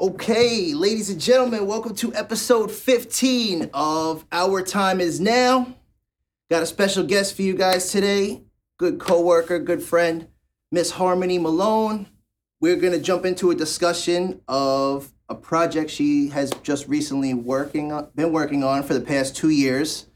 [0.00, 5.76] Okay, ladies and gentlemen, welcome to episode 15 of Our Time Is Now.
[6.48, 8.40] Got a special guest for you guys today.
[8.78, 10.28] Good coworker, good friend,
[10.72, 12.06] Miss Harmony Malone.
[12.62, 18.08] We're gonna jump into a discussion of a project she has just recently working on,
[18.14, 20.06] been working on for the past two years.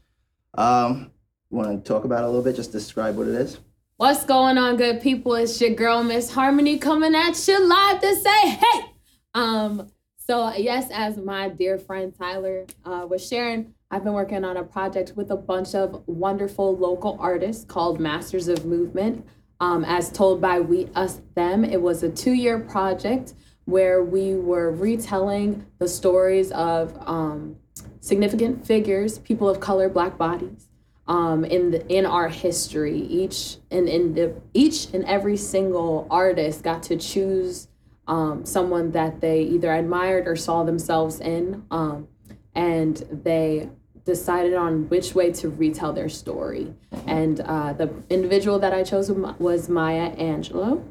[0.55, 1.11] Um,
[1.51, 2.55] you want to talk about a little bit?
[2.55, 3.59] Just describe what it is.
[3.97, 5.35] What's going on, good people?
[5.35, 8.94] It's your girl, Miss Harmony, coming at you live to say, hey.
[9.35, 14.57] Um, so yes, as my dear friend Tyler uh, was sharing, I've been working on
[14.57, 19.27] a project with a bunch of wonderful local artists called Masters of Movement.
[19.59, 23.33] Um, as told by We Us Them, it was a two-year project
[23.65, 27.57] where we were retelling the stories of um,
[27.99, 30.67] significant figures, people of color, Black bodies,
[31.07, 32.99] um, in the, in our history.
[32.99, 37.67] Each and in the each and every single artist got to choose
[38.07, 42.07] um, someone that they either admired or saw themselves in, um,
[42.53, 43.69] and they
[44.05, 46.73] decided on which way to retell their story.
[47.07, 50.83] And uh, the individual that I chose was Maya Angelou,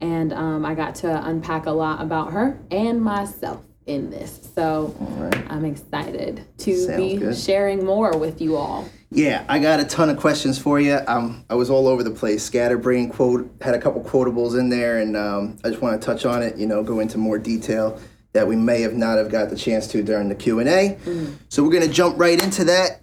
[0.00, 4.50] and um, I got to unpack a lot about her and myself in this.
[4.54, 5.50] So right.
[5.50, 7.36] I'm excited to Sounds be good.
[7.36, 8.88] sharing more with you all.
[9.10, 11.00] Yeah, I got a ton of questions for you.
[11.06, 12.44] Um, I was all over the place.
[12.44, 16.26] Scatterbrain quote had a couple quotables in there, and um, I just want to touch
[16.26, 16.56] on it.
[16.58, 17.98] You know, go into more detail
[18.34, 20.98] that we may have not have got the chance to during the Q and A.
[21.06, 21.36] Mm.
[21.48, 23.00] So we're gonna jump right into that.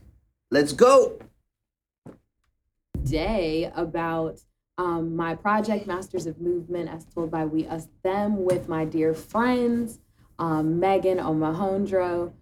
[0.52, 1.20] Let's go.
[3.04, 4.40] Day about
[4.78, 9.16] um, my project Masters of Movement, as told by We Us Them, with my dear
[9.16, 10.00] friends
[10.40, 12.34] um, Megan Omohundro.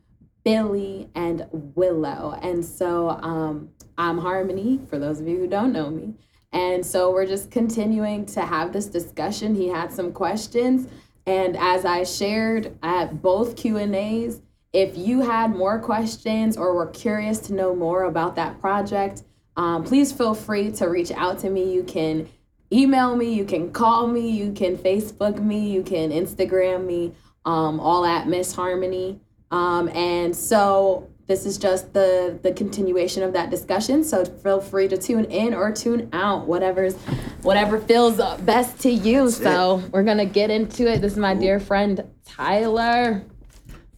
[0.44, 2.38] Billie, and Willow.
[2.42, 6.16] And so um, I'm Harmony, for those of you who don't know me.
[6.52, 9.56] And so we're just continuing to have this discussion.
[9.56, 10.88] He had some questions.
[11.26, 14.42] And as I shared at both Q&As,
[14.74, 19.24] if you had more questions or were curious to know more about that project,
[19.56, 21.74] um, please feel free to reach out to me.
[21.74, 22.28] You can
[22.72, 27.14] email me, you can call me, you can Facebook me, you can Instagram me,
[27.46, 29.20] um, all at Miss Harmony.
[29.52, 34.04] Um, and so this is just the the continuation of that discussion.
[34.04, 36.96] So feel free to tune in or tune out, whatever's
[37.44, 39.30] whatever feels best to you.
[39.30, 39.92] That's so it.
[39.92, 41.02] we're gonna get into it.
[41.02, 41.40] This is my Ooh.
[41.40, 43.24] dear friend Tyler.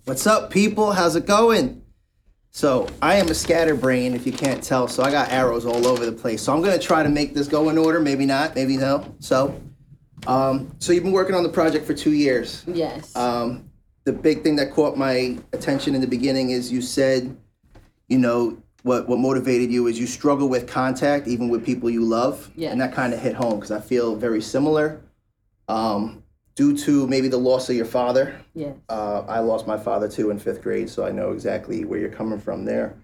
[0.04, 0.92] What's up, people?
[0.92, 1.82] How's it going?
[2.52, 4.88] So I am a scatterbrain, if you can't tell.
[4.88, 6.44] So I got arrows all over the place.
[6.44, 8.00] So I'm gonna try to make this go in order.
[8.00, 8.56] Maybe not.
[8.56, 9.16] Maybe no.
[9.20, 9.60] So,
[10.28, 12.64] um, so you've been working on the project for two years.
[12.68, 13.16] Yes.
[13.16, 13.70] Um,
[14.04, 17.36] the big thing that caught my attention in the beginning is you said,
[18.08, 22.04] you know, what what motivated you is you struggle with contact even with people you
[22.04, 22.72] love, yeah.
[22.72, 25.02] and that kind of hit home because I feel very similar.
[25.68, 26.24] Um,
[26.56, 28.40] due to maybe the loss of your father.
[28.54, 28.74] Yeah.
[28.90, 32.10] Uh, I lost my father too in fifth grade, so I know exactly where you're
[32.10, 32.96] coming from there.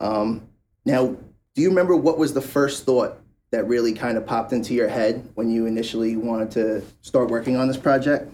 [0.00, 0.48] Um,
[0.84, 1.16] now,
[1.54, 3.18] do you remember what was the first thought
[3.52, 7.56] that really kind of popped into your head when you initially wanted to start working
[7.56, 8.32] on this project?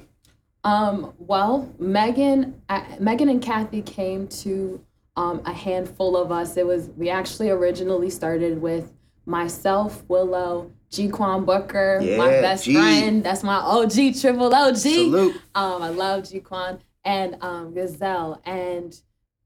[0.65, 4.81] Um, well, Megan, uh, Megan and Kathy came to
[5.17, 6.57] um, a handful of us.
[6.57, 8.93] It was we actually originally started with
[9.27, 12.75] myself, Willow, G Quan Booker, yeah, my best G.
[12.75, 13.23] friend.
[13.23, 14.77] That's my OG, triple OG.
[14.77, 15.37] Salute.
[15.55, 18.99] Um, I love G Quan and um, Gazelle, and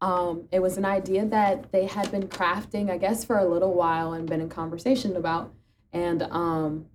[0.02, 3.72] um, it was an idea that they had been crafting, I guess, for a little
[3.72, 5.54] while and been in conversation about,
[5.92, 6.86] and um,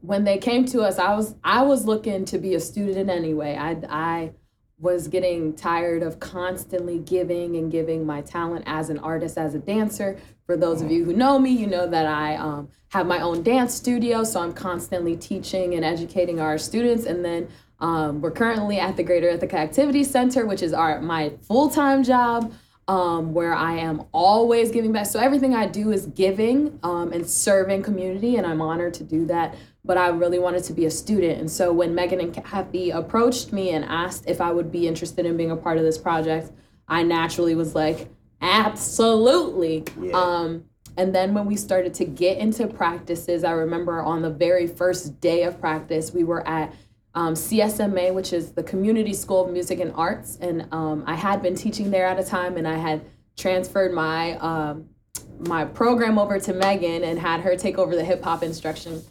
[0.00, 3.56] when they came to us, I was I was looking to be a student anyway.
[3.56, 4.32] I I
[4.78, 9.58] was getting tired of constantly giving and giving my talent as an artist, as a
[9.58, 10.18] dancer.
[10.44, 13.42] For those of you who know me, you know that I um, have my own
[13.42, 17.06] dance studio, so I'm constantly teaching and educating our students.
[17.06, 17.48] And then
[17.80, 22.04] um, we're currently at the Greater Ithaca Activity Center, which is our my full time
[22.04, 22.52] job
[22.88, 25.06] um, where I am always giving back.
[25.06, 29.26] So everything I do is giving um, and serving community, and I'm honored to do
[29.26, 29.56] that.
[29.84, 31.38] But I really wanted to be a student.
[31.38, 35.26] And so when Megan and Kathy approached me and asked if I would be interested
[35.26, 36.50] in being a part of this project,
[36.88, 38.08] I naturally was like,
[38.40, 39.84] absolutely.
[40.00, 40.12] Yeah.
[40.12, 40.64] Um,
[40.96, 45.20] and then when we started to get into practices, I remember on the very first
[45.20, 46.72] day of practice, we were at
[47.16, 50.36] um, CSMA, which is the Community School of Music and Arts.
[50.40, 53.04] And um, I had been teaching there at a time, and I had
[53.36, 54.90] transferred my um,
[55.38, 59.02] my program over to Megan and had her take over the hip hop instruction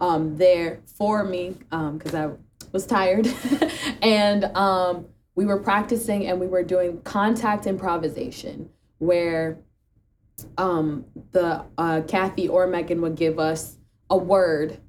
[0.00, 3.26] um, there for me because um, I was tired.
[4.02, 9.58] and um, we were practicing and we were doing contact improvisation where
[10.56, 13.78] the uh, Kathy or Megan would give us
[14.10, 14.80] a word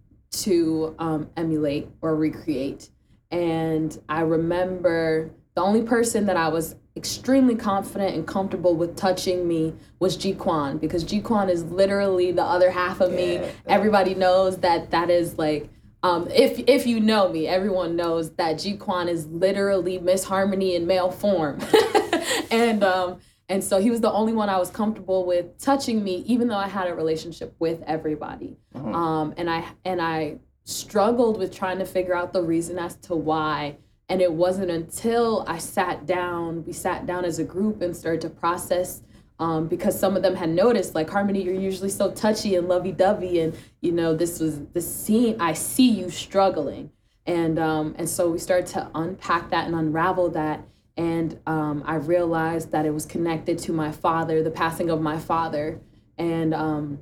[0.44, 2.90] to um, emulate or recreate.
[3.32, 9.48] And I remember the only person that I was extremely confident and comfortable with touching
[9.48, 13.42] me was G Quan because G Quan is literally the other half of me.
[13.66, 15.70] Everybody knows that that is like
[16.04, 20.76] um, if if you know me, everyone knows that G Quan is literally Miss Harmony
[20.76, 21.60] in male form,
[22.52, 26.24] and um, and so he was the only one I was comfortable with touching me,
[26.26, 28.58] even though I had a relationship with everybody.
[28.94, 33.16] Um, and I and I struggled with trying to figure out the reason as to
[33.16, 33.78] why.
[34.10, 38.22] And it wasn't until I sat down, we sat down as a group and started
[38.22, 39.02] to process
[39.40, 43.40] um, because some of them had noticed, like Harmony, you're usually so touchy and lovey-dovey,
[43.42, 45.36] and you know this was the scene.
[45.40, 46.92] I see you struggling,
[47.26, 50.66] and um, and so we started to unpack that and unravel that,
[50.98, 55.20] and um, I realized that it was connected to my father, the passing of my
[55.20, 55.82] father,
[56.18, 57.00] and um,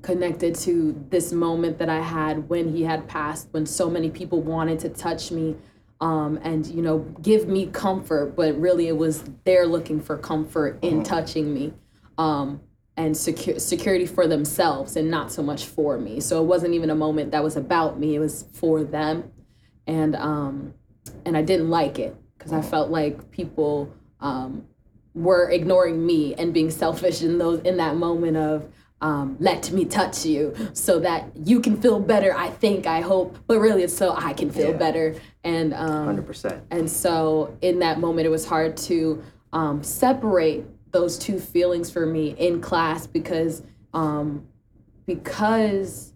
[0.00, 4.40] connected to this moment that I had when he had passed, when so many people
[4.40, 5.56] wanted to touch me
[6.00, 10.78] um, and you know give me comfort, but really it was they're looking for comfort
[10.82, 11.74] in touching me.
[12.16, 12.62] Um,
[12.96, 16.20] and secure, security for themselves and not so much for me.
[16.20, 19.30] So it wasn't even a moment that was about me; it was for them,
[19.86, 20.74] and um,
[21.24, 24.64] and I didn't like it because I felt like people um,
[25.14, 28.66] were ignoring me and being selfish in those in that moment of
[29.02, 32.34] um, let me touch you so that you can feel better.
[32.34, 34.76] I think, I hope, but really it's so I can feel Yeah.
[34.76, 35.14] better.
[35.44, 36.64] And um, Hundred percent.
[36.70, 39.22] and so in that moment, it was hard to
[39.52, 44.46] um, separate those two feelings for me in class because um,
[45.06, 46.12] because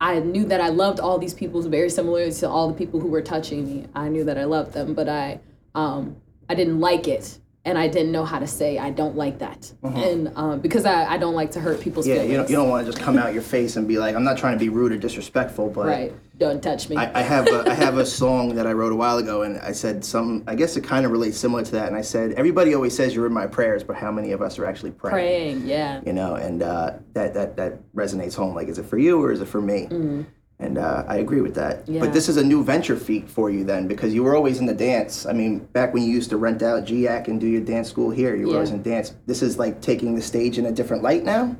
[0.00, 3.08] I knew that I loved all these people very similar to all the people who
[3.08, 3.86] were touching me.
[3.94, 5.40] I knew that I loved them, but I
[5.74, 6.16] um,
[6.48, 7.38] I didn't like it.
[7.66, 11.14] And I didn't know how to say I don't like that, and um, because I,
[11.14, 12.30] I don't like to hurt people's Yeah, feelings.
[12.30, 14.22] you don't, you don't want to just come out your face and be like, I'm
[14.22, 16.12] not trying to be rude or disrespectful, but right?
[16.36, 16.96] Don't touch me.
[16.96, 19.56] I, I have a, I have a song that I wrote a while ago, and
[19.60, 20.44] I said some.
[20.46, 21.88] I guess it kind of relates similar to that.
[21.88, 24.58] And I said, everybody always says you're in my prayers, but how many of us
[24.58, 25.14] are actually praying?
[25.14, 26.02] Praying, yeah.
[26.04, 28.54] You know, and uh, that that that resonates home.
[28.54, 29.88] Like, is it for you or is it for me?
[30.60, 31.86] And uh, I agree with that.
[31.88, 32.00] Yeah.
[32.00, 34.66] But this is a new venture feat for you then, because you were always in
[34.66, 35.26] the dance.
[35.26, 38.10] I mean, back when you used to rent out GIAC and do your dance school
[38.10, 38.54] here, you were Yeah.
[38.58, 39.14] always in dance.
[39.26, 41.56] This is like taking the stage in a different light now.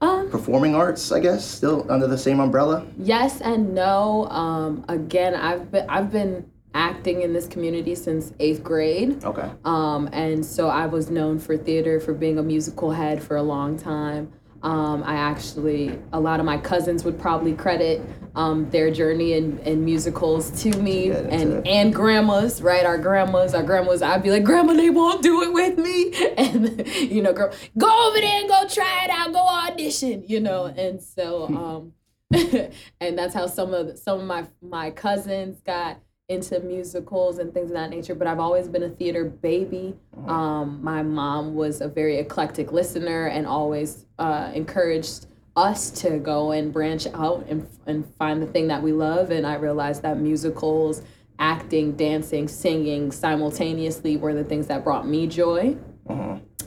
[0.00, 2.86] Um, Performing arts, I guess, still under the same umbrella.
[2.98, 4.28] Yes and no.
[4.28, 9.48] Um, again, I've been I've been acting in this community since eighth grade, Okay.
[9.64, 13.42] um, and so I was known for theater for being a musical head for a
[13.42, 14.28] long time.
[14.62, 18.00] Um, I actually, a lot of my cousins would probably credit
[18.34, 21.66] um, their journey in, in musicals to me, Yeah, and it.
[21.66, 22.84] and grandmas, right?
[22.84, 24.02] Our grandmas, our grandmas.
[24.02, 28.08] I'd be like, Grandma, they won't do it with me, and you know, girl, go
[28.08, 31.46] over there and go try it out, go audition, you know, and so.
[31.58, 31.92] Um,
[33.00, 37.70] and that's how some of some of my my cousins got into musicals and things
[37.70, 39.96] of that nature but i've always been a theater baby.
[40.26, 45.26] Um, my mom was a very eclectic listener and always uh, encouraged
[45.56, 49.46] us to go and branch out and, and find the thing that we love and
[49.46, 51.02] i realized that musicals
[51.38, 55.76] acting dancing singing simultaneously were the things that brought me joy.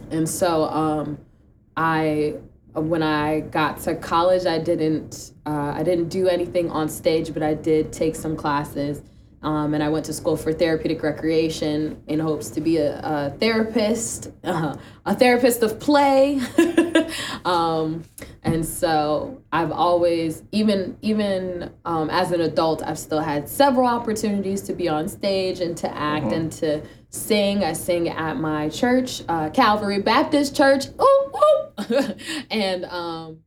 [0.10, 1.18] And so um,
[1.76, 2.36] I
[2.74, 7.44] when I got to college, I didn't uh, I didn't do anything on stage, but
[7.44, 9.02] I did take some classes.
[9.44, 13.30] Um, and I went to school for therapeutic recreation in hopes to be a, a
[13.40, 16.40] therapist, uh, a therapist of play.
[17.46, 18.04] um,
[18.44, 24.62] and so I've always, even even um, as an adult, I've still had several opportunities
[24.64, 27.64] to be on stage and to act and to sing.
[27.64, 30.86] I sing at my church, uh, Calvary Baptist Church.
[31.02, 32.14] Ooh, ooh.
[32.52, 33.40] and um,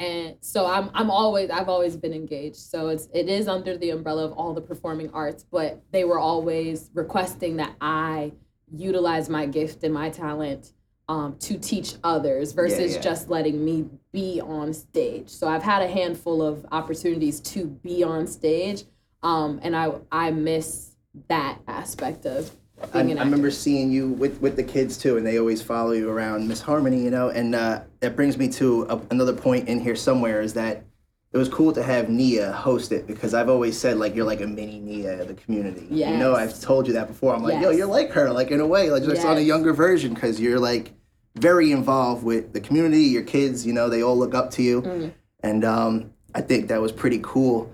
[0.00, 2.56] and so I'm I'm always I've always been engaged.
[2.56, 6.18] So it's it is under the umbrella of all the performing arts, but they were
[6.18, 8.32] always requesting that I
[8.74, 10.72] utilize my gift and my talent
[11.08, 13.00] um, to teach others versus yeah.
[13.00, 15.28] just letting me be on stage.
[15.28, 18.84] So I've had a handful of opportunities to be on stage,
[19.22, 20.96] um, and I I miss
[21.28, 22.50] that aspect of
[22.94, 25.60] I, being an I remember seeing you with, with the kids too, and they always
[25.60, 27.28] follow you around Miss Harmony, you know.
[27.28, 30.84] And uh, that brings me to a, another point in here somewhere is that
[31.32, 34.40] it was cool to have Nia host it because I've always said like you're like
[34.40, 35.86] a mini Nia of the community.
[36.12, 37.34] You know, I've told you that before.
[37.34, 39.72] I'm like, yo, you're like her, like in a way, like just on a younger
[39.72, 40.92] version because you're like
[41.36, 43.64] very involved with the community, your kids.
[43.64, 45.12] You know, they all look up to you, Mm.
[45.44, 47.72] and um, I think that was pretty cool.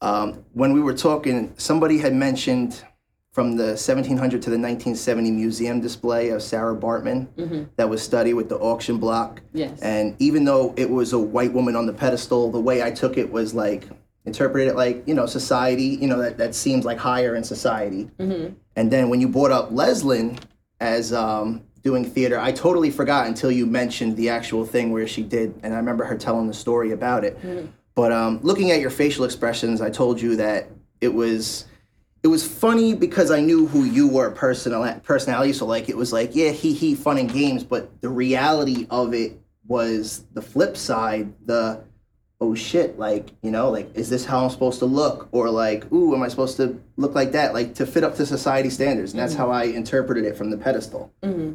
[0.00, 2.82] Um, when we were talking, somebody had mentioned
[3.36, 7.64] from the 1700 to the 1970 museum display of Sarah Baartman Mm-hmm.
[7.76, 9.42] that was studied with the auction block.
[9.52, 9.78] Yes.
[9.82, 13.18] And even though it was a white woman on the pedestal, the way I took
[13.18, 13.88] it was like
[14.24, 18.08] interpreted it like you know society, you know that that seems like higher in society.
[18.18, 18.54] Mm-hmm.
[18.74, 20.38] And then when you brought up Leslin
[20.80, 25.22] as um, doing theater, I totally forgot until you mentioned the actual thing where she
[25.22, 27.38] did, and I remember her telling the story about it.
[27.42, 27.66] Mm-hmm.
[27.94, 30.70] But um, looking at your facial expressions, I told you that
[31.02, 31.66] it was
[32.26, 35.52] it was funny because I knew who you were personal personality.
[35.52, 39.14] So like it was like yeah, he he, fun and games, but the reality of
[39.14, 41.32] it was the flip side.
[41.46, 41.84] The
[42.40, 45.92] oh shit, like you know, like is this how I'm supposed to look, or like
[45.92, 49.12] ooh, am I supposed to look like that, like to fit up to society standards?
[49.12, 51.12] And that's how I interpreted it from the pedestal.
[51.22, 51.52] Mm-hmm.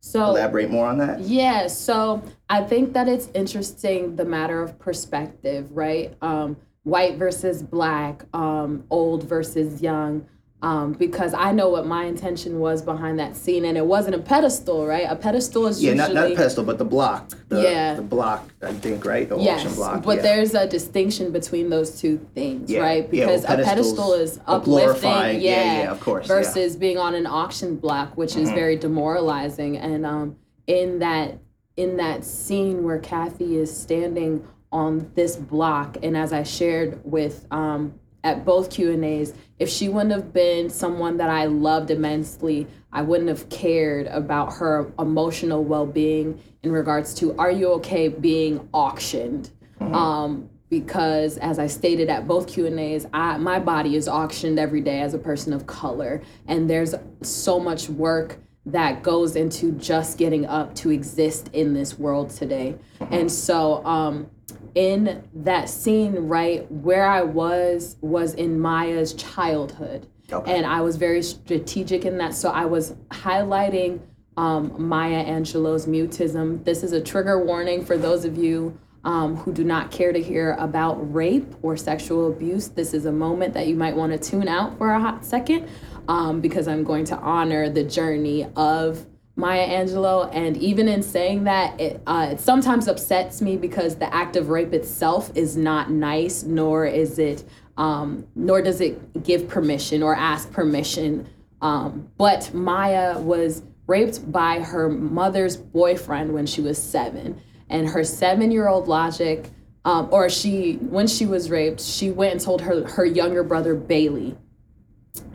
[0.00, 1.20] So Elaborate more on that.
[1.20, 6.12] Yeah, so I think that it's interesting the matter of perspective, right?
[6.20, 10.26] Um, white versus black, um, old versus young.
[10.62, 14.18] Um, because I know what my intention was behind that scene, and it wasn't a
[14.18, 15.04] pedestal, right?
[15.06, 17.28] A pedestal is Yeah, usually not not pedestal, but the block.
[17.50, 17.94] The, Yeah.
[17.96, 18.48] the block.
[18.62, 19.28] I think right.
[19.28, 20.02] The yes, auction block.
[20.04, 20.22] but yeah.
[20.22, 23.06] there's a distinction between those two things, Yeah, right?
[23.12, 26.28] yeah, well, Because a pedestal is uplifting, yeah, yeah, yeah, of course.
[26.28, 26.34] Mm-hmm.
[26.34, 29.76] versus being on an auction block, which is very demoralizing.
[29.76, 30.36] And um,
[30.66, 31.40] in that
[31.76, 37.46] in that scene where Kathy is standing on this block, and as I shared with
[37.52, 41.90] um, at both Q and A's, if she wouldn't have been someone that I loved
[41.90, 47.68] immensely, I wouldn't have cared about her emotional well being in regards to Are you
[47.74, 49.50] okay being auctioned?
[49.80, 54.58] Um, because as I stated at both Q and A's, I my body is auctioned
[54.58, 59.72] every day as a person of color, and there's so much work that goes into
[59.72, 62.76] just getting up to exist in this world today.
[63.10, 64.30] And so, um,
[64.74, 70.56] in that scene, right where I was was in Maya's childhood, Okay.
[70.56, 72.34] and I was very strategic in that.
[72.34, 74.00] So I was highlighting
[74.36, 76.64] um, Maya Angelou's mutism.
[76.64, 80.20] This is a trigger warning for those of you um, who do not care to
[80.20, 82.68] hear about rape or sexual abuse.
[82.68, 85.68] This is a moment that you might want to tune out for a hot second
[86.08, 89.06] um, because I'm going to honor the journey of
[89.36, 90.30] Maya Angelou.
[90.32, 94.48] And even in saying that, it, uh, it sometimes upsets me because the act of
[94.48, 97.44] rape itself is not nice, nor is it,
[97.76, 101.26] um, nor does it give permission or ask permission.
[101.60, 108.04] Um, but Maya was raped by her mother's boyfriend when she was seven, and her
[108.04, 109.50] seven-year-old logic.
[109.86, 113.74] Um, or she, when she was raped, she went and told her her younger brother
[113.74, 114.34] Bailey,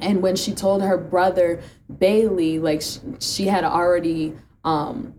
[0.01, 1.61] and when she told her brother
[1.97, 4.33] Bailey, like she, she had already
[4.63, 5.13] um,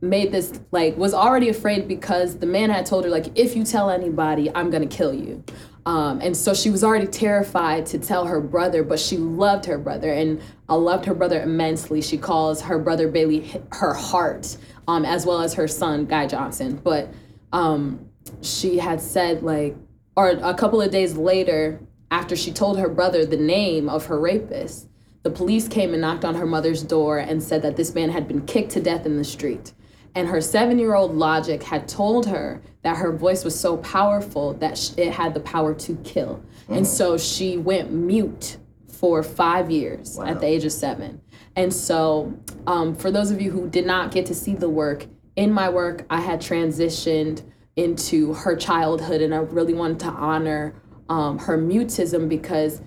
[0.00, 3.64] made this like was already afraid because the man had told her like if you
[3.64, 5.44] tell anybody, I'm gonna kill you.
[5.86, 9.78] Um, and so she was already terrified to tell her brother, but she loved her
[9.78, 12.02] brother and uh, loved her brother immensely.
[12.02, 16.76] She calls her brother Bailey her heart, um, as well as her son Guy Johnson.
[16.76, 17.08] But
[17.54, 18.06] um,
[18.42, 19.76] she had said like,
[20.14, 21.80] or a couple of days later,
[22.10, 24.88] after she told her brother the name of her rapist,
[25.22, 28.28] the police came and knocked on her mother's door and said that this man had
[28.28, 29.72] been kicked to death in the street.
[30.14, 34.54] And her seven year old logic had told her that her voice was so powerful
[34.54, 36.42] that it had the power to kill.
[36.68, 41.20] And so she went mute for five years at the age of seven.
[41.56, 42.36] And so,
[42.66, 45.68] um, for those of you who did not get to see the work, in my
[45.68, 47.42] work, I had transitioned
[47.76, 50.74] into her childhood, and I really wanted to honor
[51.08, 52.80] um, her mutism because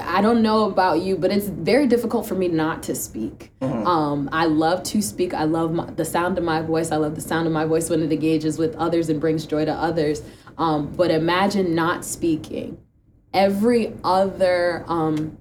[0.00, 3.52] I don't know about you, but it's very difficult for me not to speak.
[3.60, 5.34] Um, I love to speak.
[5.34, 6.92] I love my, the sound of my voice.
[6.92, 9.64] I love the sound of my voice when it engages with others and brings joy
[9.64, 10.22] to others.
[10.58, 12.78] Um, but imagine not speaking.
[13.32, 15.38] Every other um,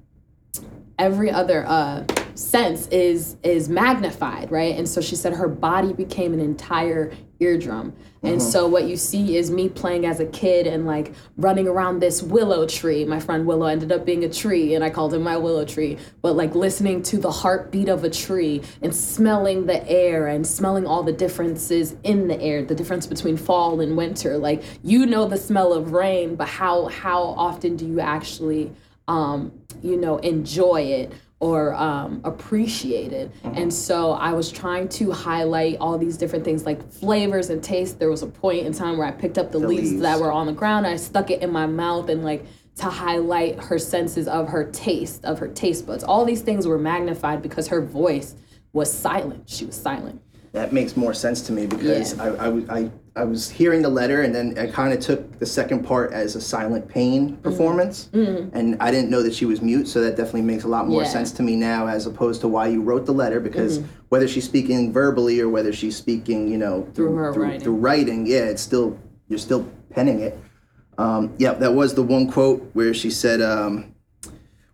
[0.98, 2.06] every other uh,
[2.36, 4.76] sense is is magnified, right?
[4.78, 7.94] And so she said her body became an entire eardrum.
[8.24, 12.00] And so what you see is me playing as a kid and like running around
[12.00, 13.06] this willow tree.
[13.06, 16.00] My friend Willow ended up being a tree and I called him my willow tree.
[16.24, 20.88] But like listening to the heartbeat of a tree and smelling the air and smelling
[20.88, 24.40] all the differences in the air, the difference between fall and winter.
[24.40, 28.72] Like you know the smell of rain, but how how often do you actually
[29.08, 29.52] um,
[29.84, 31.14] you know, enjoy it
[31.46, 33.32] or um, appreciate it.
[33.44, 38.00] And so I was trying to highlight all these different things like flavors and taste.
[38.00, 40.02] There was a point in time where I picked up the, leaves, leaves.
[40.02, 42.48] that were on the ground, I stuck it in my mouth and like
[42.78, 46.04] to highlight her senses of her taste, of her taste buds.
[46.04, 48.34] All these things were magnified because her voice
[48.74, 49.48] was silent.
[49.48, 50.24] She was silent.
[50.56, 52.24] That makes more sense to me because Yeah.
[52.24, 55.40] I, I, w- I- I was hearing the letter and then I kind of took
[55.40, 58.10] the second part as a silent pain performance.
[58.12, 61.00] And I didn't know that she was mute, so that definitely makes a lot more
[61.00, 61.06] Mm-hmm.
[61.06, 61.12] Yeah.
[61.12, 63.88] sense to me now as opposed to why you wrote the letter because Mm-hmm.
[64.10, 67.62] whether she's speaking verbally or whether she's speaking, you know, through, her through, writing.
[67.62, 70.38] through writing, yeah, it's still, you're still penning it.
[70.98, 73.95] Um, yeah, that was the one quote where she said, um,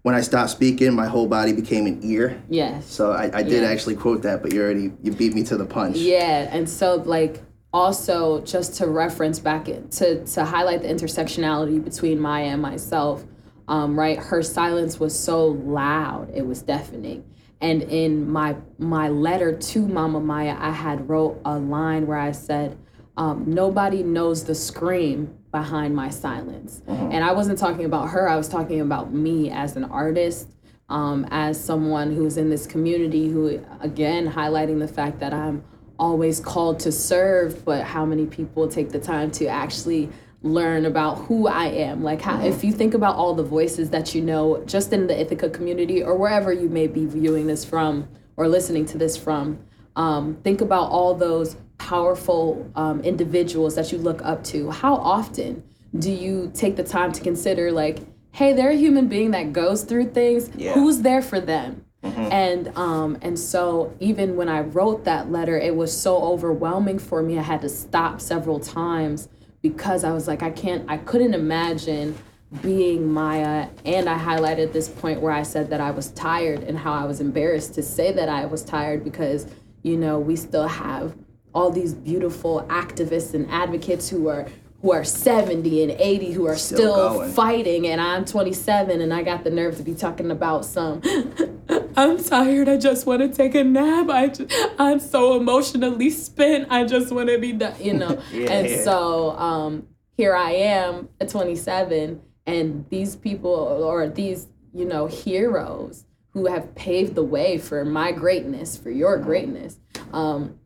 [0.04, 2.86] "When I stopped speaking, my whole body became an ear." Yes.
[2.86, 3.70] So I, I did Yeah.
[3.70, 5.98] actually quote that, but you already you beat me to the punch.
[5.98, 7.42] Yeah, and so like
[7.74, 13.24] also just to reference back to to highlight the intersectionality between Maya and myself,
[13.68, 14.18] um, right?
[14.18, 17.24] Her silence was so loud, it was deafening.
[17.62, 22.32] And in my my letter to Mama Maya, I had wrote a line where I
[22.32, 22.78] said,
[23.18, 28.28] um, "Nobody knows the scream behind my silence." And I wasn't talking about her.
[28.30, 30.48] I was talking about me as an artist
[30.92, 35.64] um, as someone who's in this community who again highlighting the fact that i'm
[35.98, 40.10] always called to serve but how many people take the time to actually
[40.44, 44.14] learn about who i am like how, if you think about all the voices that
[44.14, 48.08] you know just in the ithaca community or wherever you may be viewing this from
[48.36, 49.58] or listening to this from
[49.96, 51.56] um, think about all those
[51.92, 55.62] powerful um, individuals that you look up to how often
[56.00, 58.00] do you take the time to consider like
[58.32, 60.50] hey they're a human being that goes through things.
[60.56, 60.74] Yeah.
[60.74, 61.84] who's there for them?
[62.02, 67.22] And um and so even when i wrote that letter it was so overwhelming for
[67.22, 67.38] me.
[67.38, 69.28] I had to stop several times
[69.62, 72.18] because i was like i can't i couldn't imagine
[72.62, 73.68] being maya.
[73.84, 77.04] And i highlighted this point where i said that i was tired and how i
[77.04, 79.46] was embarrassed to say that i was tired because
[79.84, 81.14] you know we still have
[81.54, 84.48] all these beautiful activists and advocates who are
[84.82, 86.78] who are 70 and 80 who are Still
[87.20, 91.02] still, fighting and I'm 27 and I got the nerve to be talking about some.
[91.96, 94.48] I'm tired I just want to take a nap I ju-
[94.80, 98.20] I'm so emotionally spent I just want to be done you know?
[98.32, 104.86] Yeah, and so um here I am at 27 and these people or these you
[104.86, 109.78] know heroes who have paved the way for my greatness for your greatness
[110.14, 110.58] um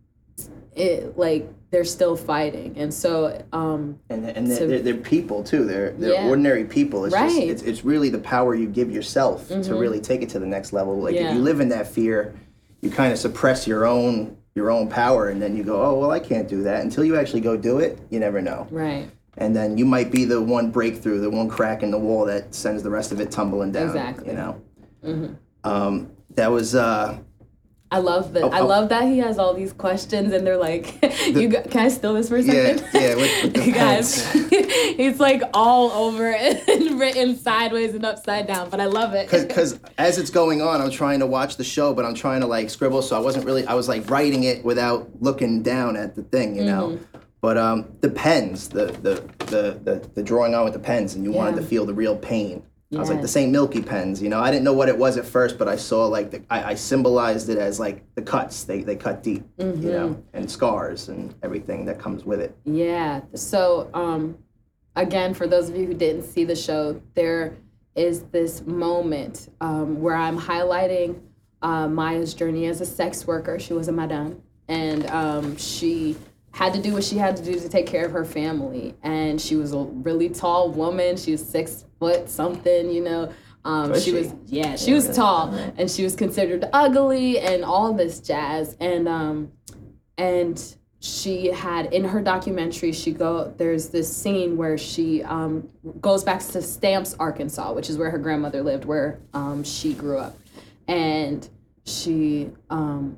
[0.75, 5.65] it like they're still fighting and so um And and they're, they're, they're people too.
[5.65, 6.27] They're they're Yeah.
[6.27, 7.05] ordinary people.
[7.05, 7.31] It's Right.
[7.31, 7.49] Mm-hmm.
[7.51, 10.73] it's, it's really the power you give yourself to really take it to the next
[10.73, 10.99] level.
[11.01, 12.33] Like if you live in that fear,
[12.81, 16.11] you kind of suppress your own your own power, and then you go, oh well,
[16.11, 17.99] I can't do that until you actually go do it.
[18.09, 18.67] You never know.
[18.71, 22.23] right And then you might be the one breakthrough, the one crack in the wall
[22.25, 23.87] that sends the rest of it tumbling down.
[23.87, 24.27] Exactly.
[24.29, 24.61] You know.
[25.03, 25.33] Mm-hmm.
[25.69, 27.17] Um, that was uh,
[27.91, 28.43] I love that.
[28.43, 28.67] Oh, I oh.
[28.67, 32.15] love that he has all these questions, and they're like, "You got, can I steal
[32.15, 32.87] this for a Yeah, second?
[32.93, 38.69] yeah, with- with the guys, it's like all over and written sideways and upside down,
[38.69, 39.29] but I love it.
[39.29, 42.47] because as it's going on, I'm trying to watch the show, but I'm trying to
[42.47, 43.65] like scribble, so I wasn't really.
[43.67, 46.89] I was like writing it without looking down at the thing, you know.
[46.89, 47.17] Mm-hmm.
[47.39, 51.23] But um, the pens, the, the the the the drawing on with the pens, and
[51.23, 52.63] you wanted to feel the real pain.
[52.93, 53.27] I was like the.
[53.27, 53.51] St.
[53.51, 54.39] Milky pens, you know.
[54.39, 56.75] I didn't know what it was at first, but I saw like the, I, I
[56.75, 58.63] symbolized it as like the cuts.
[58.63, 59.81] They they cut deep, Mm-hmm.
[59.81, 62.55] you know, and scars and everything that comes with it.
[62.63, 63.21] Yeah.
[63.33, 64.37] So, um,
[64.95, 67.57] again, for those of you who didn't see the show, there
[67.95, 71.19] is this moment um, where I'm highlighting
[71.61, 73.57] uh, Maya's journey as a sex worker.
[73.59, 76.15] She was a madame, and um, she
[76.51, 78.95] had to do what she had to do to take care of her family.
[79.03, 81.17] And she was a really tall woman.
[81.17, 83.33] She was six foot something, you know.
[83.63, 84.17] Um, Was she she?
[84.17, 88.75] was yeah, she was tall, and she was considered ugly and all this jazz.
[88.79, 89.51] And um,
[90.17, 90.61] and
[90.99, 95.69] she had in her documentary she go there's this scene where she um,
[96.01, 100.17] goes back to stamps arkansas which is where her grandmother lived where um, she grew
[100.17, 100.35] up
[100.87, 101.47] and
[101.85, 103.15] she um,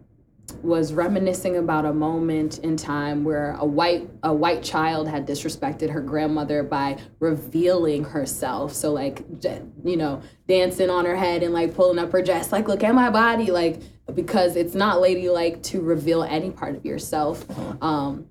[0.61, 5.89] was reminiscing about a moment in time where a white a white child had disrespected
[5.89, 8.73] her grandmother by revealing herself.
[8.73, 9.23] So like
[9.83, 12.95] you know dancing on her head and like pulling up her dress like look at
[12.95, 13.81] my body like
[14.13, 17.45] because it's not ladylike to reveal any part of yourself.
[17.81, 18.27] Um,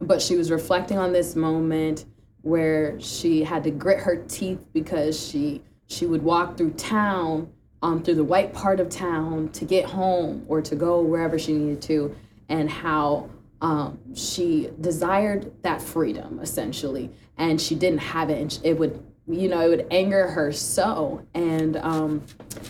[0.00, 2.04] but she was reflecting on this moment
[2.42, 7.50] where she had to grit her teeth because she she would walk through town
[7.84, 11.52] um, through the white part of town to get home or to go wherever she
[11.52, 12.16] needed to
[12.48, 13.28] and how
[13.60, 19.48] um, she desired that freedom essentially and she didn't have it and it would you
[19.48, 22.24] know it would anger her so and um,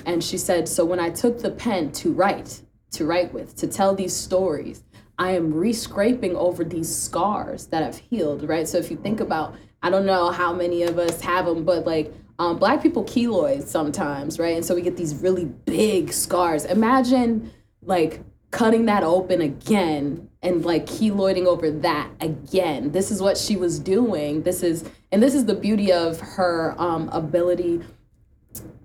[0.04, 3.66] and she said so when i took the pen to write to write with to
[3.66, 4.82] tell these stories
[5.16, 8.66] I am re-scraping over these scars that have healed, right?
[8.66, 11.86] So if you think about, I don't know how many of us have them, but
[11.86, 14.56] like um, black people keloid sometimes, right?
[14.56, 16.64] And so we get these really big scars.
[16.64, 22.92] Imagine like cutting that open again and like keloiding over that again.
[22.92, 24.42] This is what she was doing.
[24.42, 27.82] This is, and this is the beauty of her um, ability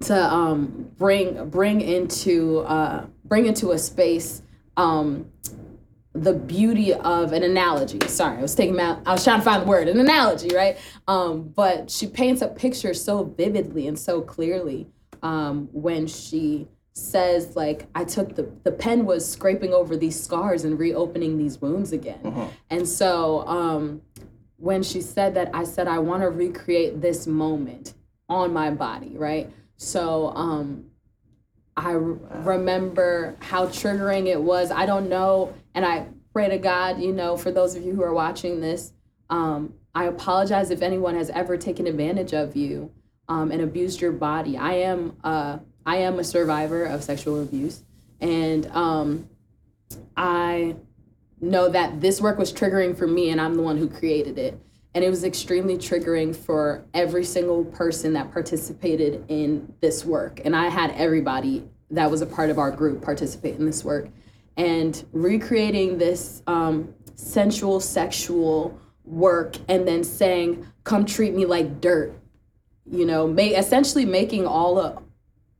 [0.01, 4.41] to um, bring bring into uh, bring into a space
[4.77, 5.29] um,
[6.13, 7.99] the beauty of an analogy.
[8.07, 8.99] Sorry, I was taking out.
[9.05, 10.77] I was trying to find the word, an analogy, right?
[11.07, 14.87] Um, but she paints a picture so vividly and so clearly
[15.21, 20.65] um, when she says like i took the the pen was scraping over these scars
[20.65, 22.47] and reopening these wounds again Mm-hmm.
[22.69, 24.01] and so um
[24.57, 27.93] when she said that i said i want to recreate this moment
[28.27, 30.85] on my body right so um
[31.77, 37.11] i remember how triggering it was i don't know and i pray to god you
[37.11, 38.93] know for those of you who are watching this
[39.29, 42.91] um i apologize if anyone has ever taken advantage of you
[43.27, 45.57] um, and abused your body i am uh
[45.89, 47.83] I am a survivor of sexual abuse,
[48.21, 49.27] and um,
[50.15, 50.75] I
[51.41, 54.59] know that this work was triggering for me, and I'm the one who created it.
[54.93, 60.41] And it was extremely triggering for every single person that participated in this work.
[60.45, 64.09] And I had everybody that was a part of our group participate in this work.
[64.59, 72.13] And recreating this um, sensual, sexual work, and then saying, Come treat me like dirt,
[72.85, 75.03] you know, essentially making all of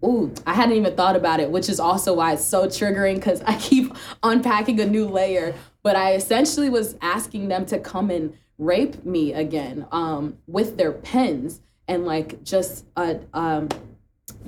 [0.04, 3.42] Ooh, I hadn't even thought about it, which is also why it's so triggering because
[3.42, 5.54] I keep unpacking a new layer.
[5.84, 10.92] But I essentially was asking them to come and rape me again um, with their
[10.92, 13.70] pens and like just uh, um,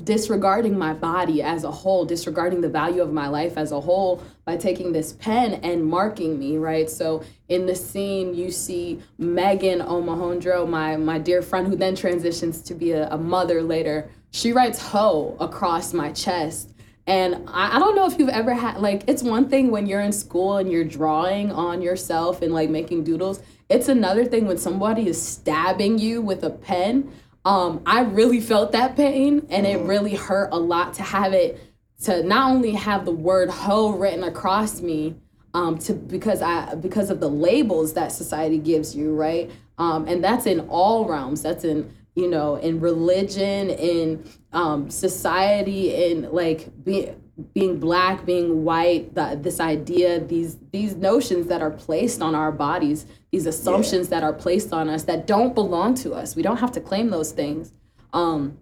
[0.04, 4.24] disregarding my body as a whole, disregarding the value of my life as a whole
[4.46, 6.90] by taking this pen and marking me, right?
[6.90, 12.62] So in the scene, you see Megan Omohundro, my, my dear friend who then transitions
[12.64, 14.10] to be a, a mother later.
[14.32, 16.70] She writes ho across my chest.
[17.08, 20.02] And I, I don't know if you've ever had like it's one thing when you're
[20.02, 23.42] in school and you're drawing on yourself and like making doodles.
[23.70, 27.12] It's another thing when somebody is stabbing you with a pen
[27.46, 31.60] um i really felt that pain and it really hurt a lot to have it
[32.02, 35.16] to not only have the word hoe written across me
[35.54, 39.52] um to because i because of the labels that society gives you right?
[39.78, 41.42] Um and that's in all realms.
[41.42, 47.21] That's in you know, in religion, in um, society, in like being
[47.54, 52.52] being black, being white, that this idea, these these notions that are placed on our
[52.52, 56.36] bodies, these assumptions that are placed on us that don't belong to us.
[56.36, 57.72] We don't have to claim those things,
[58.14, 58.58] um,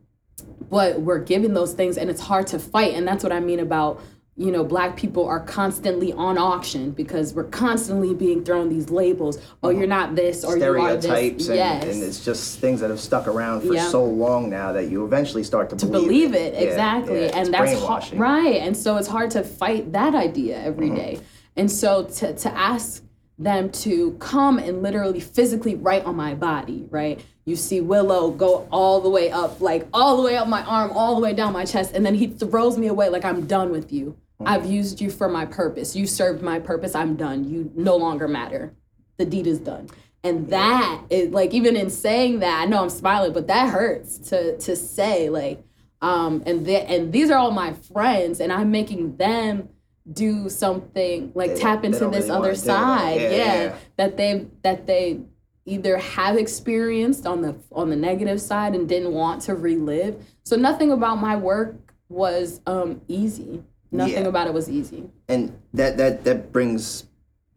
[0.69, 2.93] but we're given those things, and it's hard to fight.
[2.93, 4.01] And that's what I mean about
[4.39, 9.37] you know, black people are constantly on auction because we're constantly being thrown these labels.
[9.61, 11.47] Oh, you're not this or you are stereotypes this.
[11.49, 11.83] and, yes.
[11.83, 13.89] and it's just things that have stuck around for Yeah.
[13.89, 17.39] so long now that you eventually start to, to believe it Yeah, exactly yeah, and
[17.41, 18.17] it's that's brainwashing.
[18.17, 20.95] right and so it's hard to fight that idea every Mm-hmm.
[20.95, 21.19] day
[21.57, 23.03] and so to, to ask
[23.37, 28.65] them to come and literally physically write on my body right you see willow go
[28.71, 31.51] all the way up like all the way up my arm all the way down
[31.51, 34.15] my chest and then he throws me away like i'm done with you.
[34.45, 35.95] I've used you for my purpose.
[35.95, 36.95] You served my purpose.
[36.95, 37.43] I'm done.
[37.49, 38.73] You no longer matter.
[39.17, 39.89] The deed is done.
[40.23, 44.17] And that is like even in saying that i know i'm smiling but that hurts
[44.29, 45.63] to to say like
[46.01, 49.69] um and the, and these are all my friends and i'm making them
[50.11, 53.21] do something like They- tap into this really other side.
[53.21, 53.75] Yeah, yeah, yeah.
[53.97, 55.21] that they that they
[55.65, 60.23] either have experienced on the on the negative side and didn't want to relive.
[60.43, 61.75] So nothing about my work
[62.09, 64.29] was um easy nothing Yeah.
[64.29, 65.09] about it was easy.
[65.27, 67.05] And that that that brings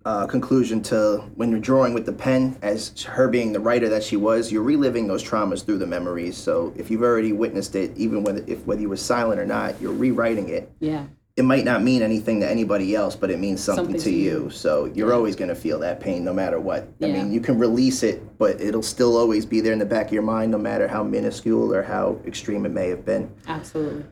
[0.05, 4.03] uh, conclusion to when you're drawing with the pen as her being the writer that
[4.03, 6.37] she was you're reliving those traumas through the memories.
[6.37, 9.81] So if you've already witnessed it even whether if whether you were silent or not
[9.81, 10.71] you're rewriting it.
[10.81, 11.05] Yeah.
[11.35, 14.17] It might not mean anything to anybody else but it means something, Something to, to
[14.17, 14.51] you.
[14.51, 16.89] so you're always going to feel that pain no matter what.
[16.99, 17.07] Yeah.
[17.09, 20.07] i mean you can release it but it'll still always be there in the back
[20.09, 23.31] of your mind no matter how minuscule or how extreme it may have been.
[23.47, 24.05] Absolutely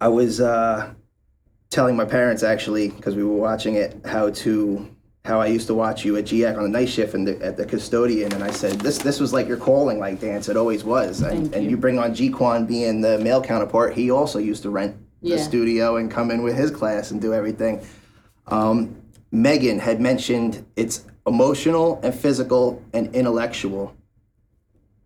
[0.00, 0.92] I was uh,
[1.70, 4.88] telling my parents actually because we were watching it how to
[5.24, 7.56] how I used to watch you at GIAC on the night shift and the, at
[7.56, 10.48] the custodian, and I said this this was like your calling, like dance.
[10.48, 11.70] It always was, and, Thank and you.
[11.70, 13.94] you bring on G Quan being the male counterpart.
[13.94, 17.32] He also used to rent the studio and come in with his class and do
[17.32, 17.86] everything.
[18.48, 18.96] Um,
[19.30, 23.94] Megan had mentioned it's emotional and physical and intellectual.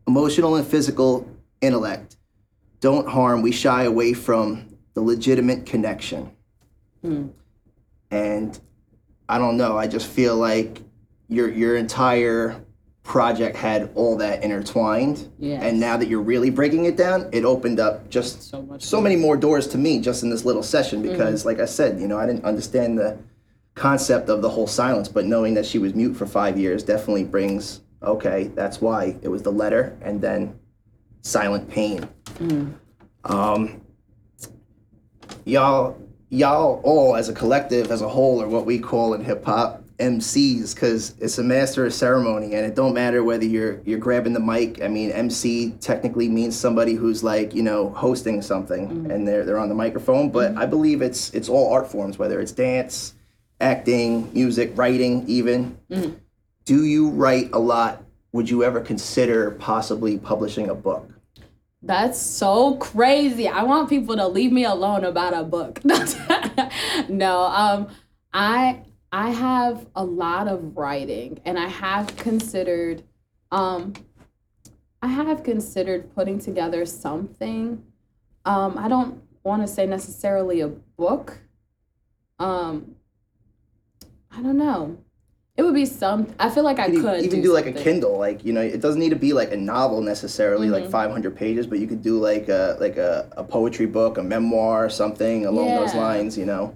[0.07, 1.29] Emotional and physical
[1.61, 2.16] intellect
[2.81, 3.43] don't harm.
[3.43, 6.31] We shy away from the legitimate connection.
[7.03, 7.29] Hmm.
[8.11, 8.59] And
[9.29, 9.77] I don't know.
[9.77, 10.83] I just feel like
[11.29, 12.65] your your entire
[13.03, 15.31] project had all that intertwined.
[15.39, 15.63] Yes.
[15.63, 19.01] And now that you're really breaking it down, it opened up just So much so
[19.01, 21.11] many more doors to me just in this little session hmm.
[21.11, 23.19] because like I said, you know, I didn't understand the
[23.75, 27.25] concept of the whole silence, but knowing that she was mute for 5 years definitely
[27.25, 30.59] brings okay, that's why it was the letter and then
[31.23, 32.09] silent pain.
[33.25, 33.83] Um
[35.45, 35.99] y'all
[36.31, 39.83] y'all all as a collective, as a whole, are what we call in hip hop
[39.99, 44.35] MCs because it's a master of ceremony, and it don't matter whether you're you're grabbing
[44.35, 44.83] the mic.
[44.83, 49.11] I mean, MC technically means somebody who's like you know hosting something, Mm-hmm.
[49.11, 50.31] and they're they're on the microphone.
[50.31, 53.15] But I believe it's it's all art forms, whether it's dance,
[53.61, 55.79] acting, music, writing, even.
[55.91, 56.15] Mm-hmm.
[56.67, 58.03] Do you write a lot?
[58.33, 61.09] Would you ever consider possibly publishing a book?
[61.87, 63.47] That's so crazy.
[63.47, 65.81] I want people to leave me alone about a book.
[67.09, 67.89] no, um,
[68.33, 73.05] I I have a lot of writing, and I have considered,
[73.53, 73.93] um,
[75.01, 77.85] I have considered putting together something.
[78.45, 81.39] Um, I don't want to say necessarily a book.
[82.41, 82.97] Um,
[84.33, 84.99] I don't know.
[85.57, 86.27] It would be some.
[86.39, 87.73] I feel like I You could even do, like a.
[87.73, 90.91] Kindle, like you know, it doesn't need to be like a novel necessarily, like Mhm.
[90.91, 94.91] 500 pages, but you could do like a like a, a poetry book, a memoir,
[94.91, 96.75] something along those lines, you know.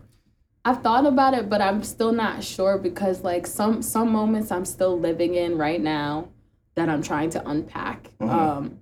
[0.64, 4.64] I've thought about it, but I'm still not sure because like some some moments I'm
[4.64, 6.28] still living in right now
[6.74, 8.10] that I'm trying to unpack.
[8.20, 8.28] Mhm.
[8.30, 8.76] Um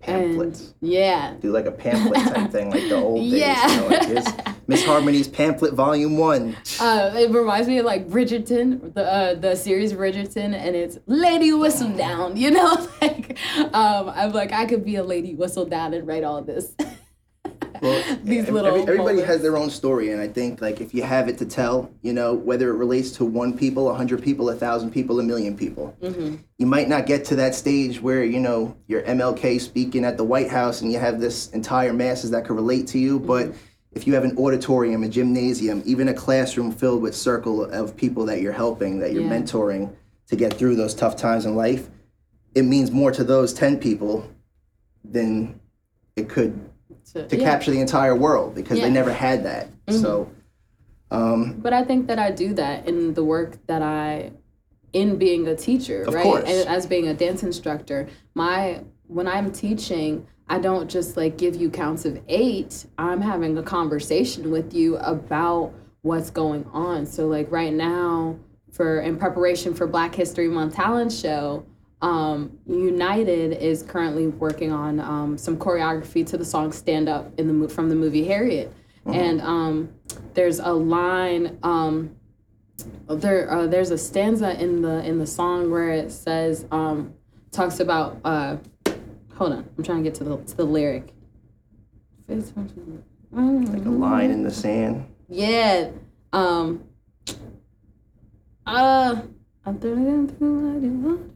[0.00, 0.72] Pamphlets.
[0.80, 1.34] yeah.
[1.42, 3.66] do like a pamphlet type thing, like the old Yeah.
[3.66, 3.76] days.
[3.76, 3.88] You know,
[4.24, 4.48] like.
[4.70, 6.56] Miss Harmony's pamphlet, volume one.
[6.80, 11.50] Uh, it reminds me of like Bridgerton, the uh, the series Bridgerton, and it's Lady
[11.50, 12.36] Whistledown.
[12.38, 13.36] You know, like
[13.74, 16.72] um, I'm like I could be a Lady Whistledown and write all this.
[17.82, 19.24] Well, These ev- little every- everybody moments.
[19.28, 22.12] has their own story, and I think like if you have it to tell, you
[22.12, 25.56] know, whether it relates to one people, a hundred people, a thousand people, a million
[25.56, 30.04] people, hmm you might not get to that stage where you know you're MLK speaking
[30.04, 33.18] at the White House and you have this entire masses that could relate to you,
[33.18, 33.54] but
[33.92, 38.24] if you have an auditorium, a gymnasium, even a classroom filled with circle of people
[38.26, 39.30] that you're helping, that you're Yeah.
[39.40, 39.92] mentoring
[40.28, 41.90] to get through those tough times in life,
[42.54, 44.24] it means more to those 10 people
[45.04, 45.58] than
[46.16, 46.58] it could
[47.12, 47.44] To, to yeah.
[47.44, 48.84] capture the entire world because Yeah.
[48.84, 48.94] Mm-hmm.
[48.94, 49.68] they never had that.
[49.88, 50.28] So,
[51.10, 54.30] um, But I think that I do that in the work that I,
[54.92, 56.22] in being a teacher, Of right?
[56.22, 56.44] course.
[56.46, 61.54] And as being a dance instructor, my when I'm teaching, I don't just like give
[61.54, 62.84] you counts of eight.
[62.98, 67.06] I'm having a conversation with you about what's going on.
[67.06, 68.36] So like right now,
[68.72, 71.64] for in preparation for Black History Month talent show,
[72.02, 77.46] um, United is currently working on um, some choreography to the song "Stand Up" in
[77.46, 78.72] the mo- from the movie Harriet,
[79.06, 79.94] and um,
[80.34, 81.58] there's a line.
[81.62, 82.16] Um,
[83.08, 87.14] there, uh, there's a stanza in the in the song where it says, um,
[87.52, 88.18] talks about.
[88.24, 88.56] Uh,
[89.40, 91.14] hold on, I'm trying to get to the to the lyric.
[93.72, 95.06] like a line in the sand.
[95.28, 95.90] Yeah.
[96.32, 96.84] Um.
[98.66, 99.22] Uh.
[99.64, 101.32] I'm turning into what you want.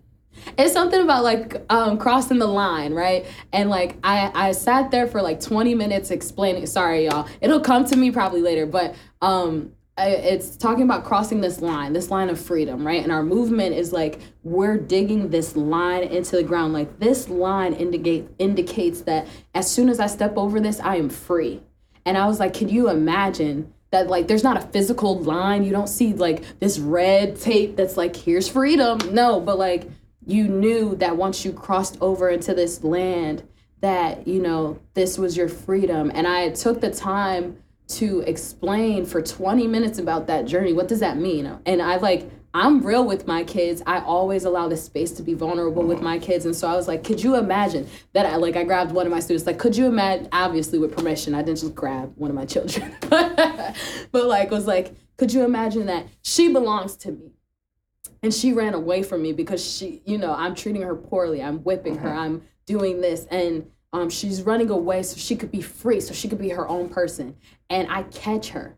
[0.58, 3.24] It's something about like um crossing the line, right?
[3.54, 6.66] And like I I sat there for like 20 minutes explaining.
[6.66, 7.26] Sorry, y'all.
[7.40, 9.72] It'll come to me probably later, but um.
[9.96, 13.02] It's talking about crossing this line, this line of freedom, right?
[13.02, 16.72] And our movement is like we're digging this line into the ground.
[16.72, 21.09] Like this line indicate indicates that as soon as I step over this, I am
[21.09, 21.62] free.
[22.04, 25.62] And I was like, can you imagine that like there's not a physical line.
[25.62, 28.98] You don't see like this red tape that's like here's freedom.
[29.14, 29.88] No, but like
[30.26, 33.44] you knew that once you crossed over into this land
[33.83, 36.11] that, you know, this was your freedom.
[36.12, 40.73] And I took the time to explain for 20 minutes about that journey.
[40.73, 41.59] What does that mean?
[41.66, 43.83] And I like I'm real with my kids.
[43.85, 46.05] I always allow the space to be vulnerable with uh-huh.
[46.05, 46.47] my kids.
[46.47, 49.12] And so I was like, could you imagine that I like I grabbed one of
[49.12, 52.37] my students, like, could you imagine obviously with permission, I didn't just grab one of
[52.37, 52.94] my children.
[53.11, 53.75] but
[54.12, 57.33] like was like, could you imagine that she belongs to me?
[58.23, 61.42] And she ran away from me because she, you know, I'm treating her poorly.
[61.42, 62.09] I'm whipping her.
[62.09, 62.20] Uh-huh.
[62.20, 63.27] I'm doing this.
[63.33, 66.68] And um, she's running away so she could be free, so she could be her
[66.68, 67.37] own person.
[67.70, 68.76] And I catch her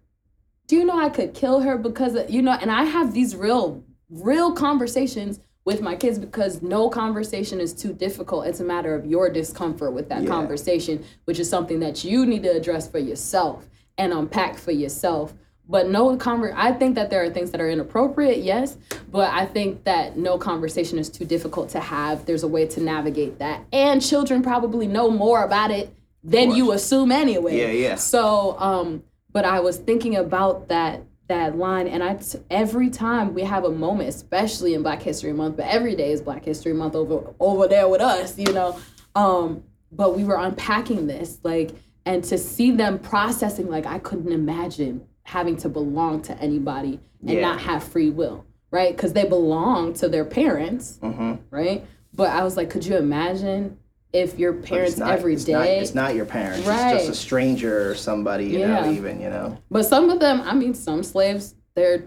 [0.67, 3.37] do you know I could kill her because of, you know, and I have these
[3.37, 8.47] real, real conversations with my kids because no conversation is too difficult.
[8.47, 10.29] It's a matter of your discomfort with that Yeah.
[10.29, 15.35] conversation, which is something that you need to address for yourself and unpack for yourself.
[15.69, 18.77] But no conver I think that there are things that are inappropriate, yes,
[19.11, 22.25] but I think that no conversation is too difficult to have.
[22.25, 23.65] There's a way to navigate that.
[23.73, 27.59] And children probably know more about it than you assume anyway.
[27.59, 27.95] Yeah, yeah.
[27.97, 29.03] So, um,
[29.33, 33.65] but I was thinking about that that line, and I t- every time we have
[33.65, 37.35] a moment, especially in Black History Month, but every day is Black History Month over
[37.41, 38.79] over there with us, you know.
[39.15, 41.75] Um, but we were unpacking this, like,
[42.05, 47.31] and to see them processing, like, I couldn't imagine having to belong to anybody and
[47.31, 47.41] Yeah.
[47.41, 48.95] not have free will, right?
[48.97, 51.85] Because they belong to their parents, hmm right?
[52.15, 53.77] But I was like, could you imagine
[54.13, 56.61] if your parents not- every it's not- it's not your parents.
[56.61, 56.93] It's Right.
[56.93, 58.83] just a stranger or somebody, you Yeah.
[58.87, 59.59] know, even, you know.
[59.69, 62.05] But some of them, I mean, some slaves, their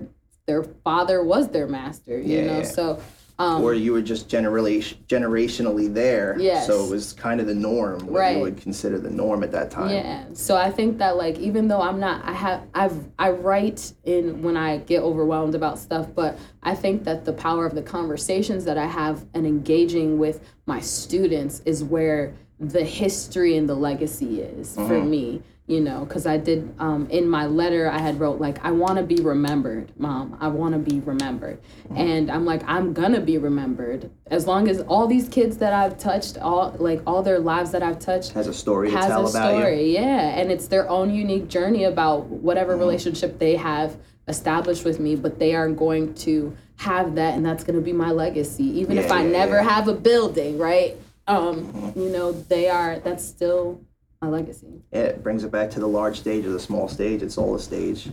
[0.48, 2.64] their father was their master, you Yeah, know.
[2.64, 2.98] So,
[3.40, 6.36] um, or you were just generation generationally there.
[6.40, 6.68] Yes.
[6.68, 8.36] So it was kind of the norm, what Right.
[8.38, 9.92] you would consider the norm at that time.
[9.92, 10.26] yeah.
[10.34, 14.44] So I think that like even though I'm not, I have I've I write in
[14.44, 18.66] when I get overwhelmed about stuff, but I think that the power of the conversations
[18.66, 24.42] that I have and engaging with my students is where the history and the legacy
[24.42, 25.10] is for Mm-hmm.
[25.10, 28.72] me you know because i did um, in my letter i had wrote like i
[28.72, 31.98] want to be remembered mom i want to be remembered Mm-hmm.
[31.98, 35.98] and i'm like i'm gonna be remembered as long as all these kids that i've
[35.98, 39.26] touched all like all their lives that i've touched Has a story to has tell
[39.26, 39.60] a about you.
[39.62, 42.80] story yeah and it's their own unique journey about whatever Mm-hmm.
[42.82, 43.96] relationship they have
[44.28, 47.94] established with me but they are going to have that and that's going to be
[47.94, 49.62] my legacy even if i yeah, never yeah.
[49.62, 49.70] Mm-hmm.
[49.70, 50.96] have a building right
[51.28, 53.82] um you know they are that's still
[54.22, 57.22] my legacy it brings it back to the large stage or the small stage.
[57.22, 58.10] It's all a stage.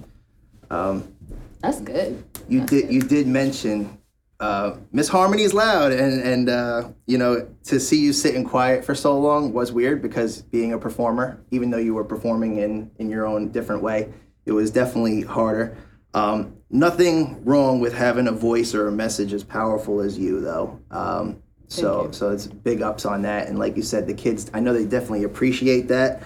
[0.71, 1.15] Um,
[1.61, 2.95] that's good you That's did good.
[2.95, 3.99] you did mention
[4.39, 8.85] uh, Miss Harmony is loud, and and uh, you know to see you sitting quiet
[8.85, 12.91] for so long was weird because being a performer, even though you were performing in
[12.99, 14.13] in your own different way,
[14.45, 15.77] it was definitely harder.
[16.13, 20.81] Um, nothing wrong with having a voice or a message as powerful as you, though.
[20.91, 24.61] Um, so so it's big ups on that, and like you said, the kids, I
[24.61, 26.23] know they definitely appreciate that.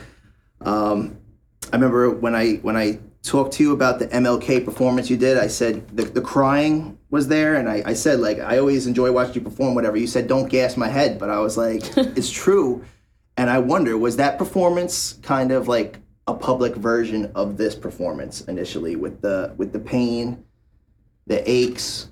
[0.60, 1.18] Um,
[1.72, 5.36] I remember when I when I talked to you about the MLK performance you did,
[5.36, 9.12] I said the, the crying was there, and I, I said like I always enjoy
[9.12, 9.74] watching you perform.
[9.74, 12.84] Whatever you said, don't gas my head, but I was like, it's true,
[13.36, 18.42] and I wonder was that performance kind of like a public version of this performance
[18.42, 20.44] initially with the with the pain,
[21.26, 22.08] the aches.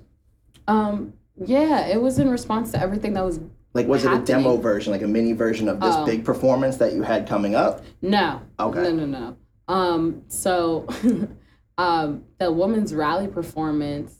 [0.67, 1.13] um
[1.45, 3.39] yeah it was in response to everything that was
[3.73, 6.05] Like was it a demo version, like a mini version of this Oh.
[6.05, 7.83] big performance that you had coming up?
[8.01, 8.41] No.
[8.59, 8.81] Okay.
[8.83, 9.37] No, no, no.
[9.67, 10.87] Um, so
[11.77, 14.15] um the women's rally performance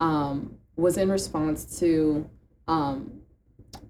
[0.00, 2.28] um was in response to
[2.66, 3.12] um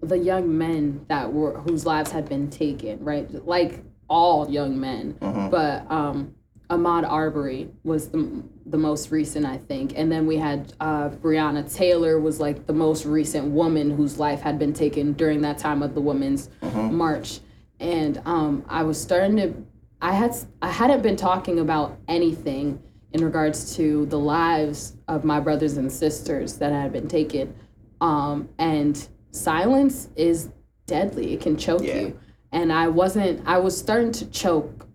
[0.02, 3.28] the young men that were whose lives had been taken, right?
[3.46, 5.14] Like all young men.
[5.20, 5.50] Mhm.
[5.50, 6.34] But um
[6.70, 11.72] Ahmaud Arbery was the the most recent, I think, and then we had uh, Breonna
[11.72, 15.83] Taylor was like the most recent woman whose life had been taken during that time
[15.83, 17.40] of the Women's March,
[17.81, 19.54] and um, I was starting to,
[20.02, 25.40] I had I hadn't been talking about anything in regards to the lives of my
[25.40, 27.54] brothers and sisters that had been taken,
[28.00, 30.50] um, and silence is
[30.87, 32.00] deadly; it can choke Yeah.
[32.00, 32.20] you,
[32.52, 33.40] and I wasn't.
[33.46, 34.87] I was starting to choke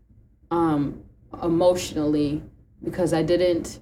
[0.51, 1.01] um,
[1.41, 2.43] emotionally
[2.83, 3.79] because I didn't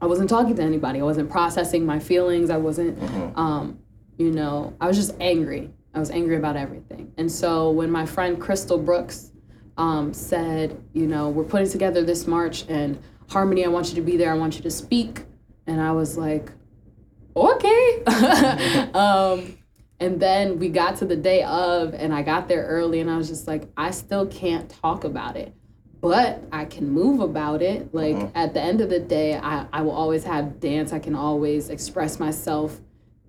[0.00, 1.00] I wasn't talking to anybody.
[1.00, 2.50] I wasn't processing my feelings.
[2.50, 2.98] I wasn't
[3.36, 3.78] um,
[4.16, 5.70] you know, I was just angry.
[5.94, 7.12] I was angry about everything.
[7.16, 9.30] And so when my friend Crystal Brooks
[9.76, 14.02] um, said, you know, we're putting together this march and Harmony, I want you to
[14.02, 14.32] be there.
[14.32, 15.24] I want you to speak.
[15.66, 16.50] And I was like,
[17.34, 18.04] okay.
[18.94, 19.58] um,
[20.00, 23.16] and then we got to the day of, and I got there early, and I
[23.16, 25.54] was just like, I still can't talk about it,
[26.04, 27.94] but I can move about it.
[27.94, 30.92] Like at the end of the day, I, I will always have dance.
[30.92, 32.78] I can always express myself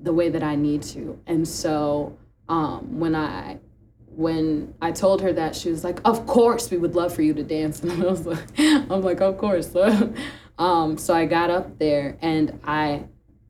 [0.02, 1.18] the way that I need to.
[1.26, 2.18] And so
[2.50, 3.60] um, when I
[4.08, 7.34] when I told her that, she was like, "Of course, we would love for you
[7.36, 9.74] to dance." And I was like, "I'm like, of course."
[10.60, 13.06] um, so I got up there, and I,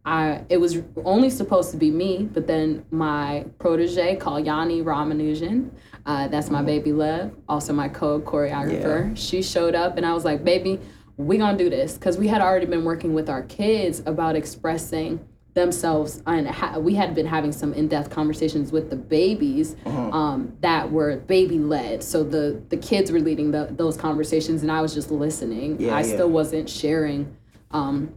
[0.05, 5.71] I, it was only supposed to be me, but then my protege, called Kalyani Ramanujan,
[6.05, 9.15] uh, that's my baby love, also my co-choreographer.
[9.17, 10.79] She showed up, and I was like, "Baby,
[11.17, 15.19] we gonna do this," because we had already been working with our kids about expressing
[15.55, 20.91] themselves and ha- we had been having some in-depth conversations with the babies um, that
[20.91, 24.93] were baby led so the the kids were leading the, those conversations and i was
[24.93, 26.13] just listening Yeah, i yeah.
[26.13, 27.33] still wasn't sharing
[27.71, 28.13] um,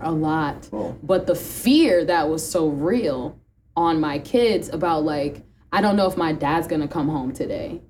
[0.00, 0.96] a lot Cool.
[1.02, 3.38] but the fear that was so real
[3.76, 7.80] on my kids about like i don't know if my dad's gonna come home today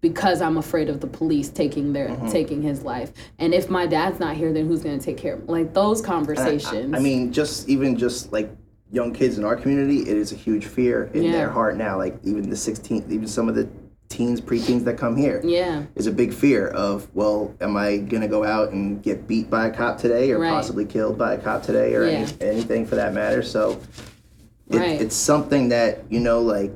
[0.00, 2.30] because i'm afraid of the police taking their Mm-hmm.
[2.30, 5.40] taking his life and if my dad's not here then who's gonna take care of
[5.40, 8.50] him like those conversations I mean, just even just like
[8.90, 11.32] young kids in our community, it is a huge fear in Yeah.
[11.32, 11.98] their heart now.
[11.98, 13.68] Like even the 16th, even some of the
[14.08, 18.28] teens, preteens that come here yeah is a big fear of, well, am I gonna
[18.28, 20.48] go out and get beat by a cop today, or Right.
[20.50, 22.26] possibly killed by a cop today, or Yeah.
[22.40, 23.42] any, anything for that matter?
[23.42, 23.78] So
[24.70, 25.00] it, Right.
[25.02, 26.72] it's something that you know, like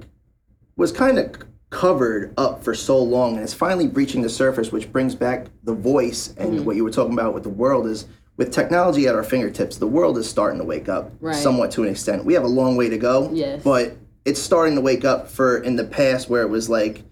[0.76, 1.32] was kind of
[1.70, 5.72] covered up for so long and it's finally breaching the surface which brings back the
[5.72, 6.64] voice and Mm-hmm.
[6.64, 8.06] what you were talking about with the world is
[8.36, 11.34] with technology at our fingertips the world is starting to wake up Right.
[11.34, 13.62] somewhat to an extent we have a long way to go Yes.
[13.62, 13.96] but
[14.26, 17.04] it's starting to wake up for in the past where it was like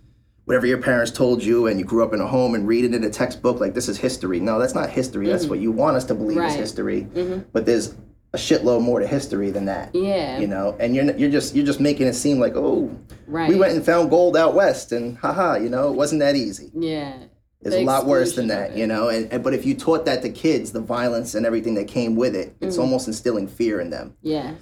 [0.44, 2.94] whatever your parents told you and you grew up in a home and read it
[2.94, 4.40] in a textbook like this is history.
[4.40, 5.28] No, that's not history.
[5.28, 6.50] That's what you want us to believe is Mm-hmm.
[6.50, 6.58] Right.
[6.58, 7.06] history.
[7.14, 7.44] Mhm.
[7.52, 7.94] But there's
[8.32, 9.94] a shitload more to history than that.
[9.94, 10.38] Yeah.
[10.38, 12.90] You know, and you're you're just you're just making it seem like oh
[13.26, 13.48] right.
[13.48, 16.70] we went and found gold out west and haha you know it wasn't that easy.
[16.74, 17.14] yeah.
[17.62, 19.10] It's a lot worse than that, you know.
[19.10, 22.16] And, and but if you taught that to kids, the violence and everything that came
[22.16, 22.82] with it, it's Mm-hmm.
[22.84, 24.16] almost instilling fear in them.
[24.22, 24.54] Yeah.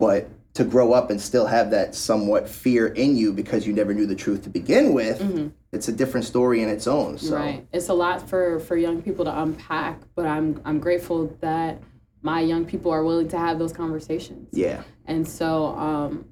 [0.00, 3.94] But to grow up and still have that somewhat fear in you because you never
[3.94, 5.22] knew the truth to begin with,
[5.70, 7.18] it's a different story in its own.
[7.18, 7.34] So Mm-hmm.
[7.40, 7.66] Right.
[7.72, 11.80] It's a lot for for young people to unpack, but I'm I'm grateful that
[12.22, 14.48] my young people are willing to have those conversations.
[14.52, 16.26] yeah, And so um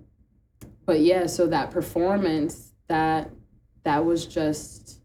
[0.86, 3.30] but yeah, so that performance that
[3.84, 5.00] that was just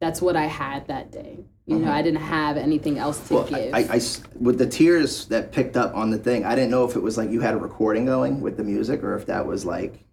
[0.00, 1.44] that's what I had that day.
[1.66, 3.54] You know, I didn't have anything else to Mm-hmm.
[3.54, 3.90] well, I, give.
[3.90, 6.84] I- I s- with the tears that picked up on the thing, I didn't know
[6.84, 9.46] if it was like you had a recording going with the music or if that
[9.46, 10.04] was like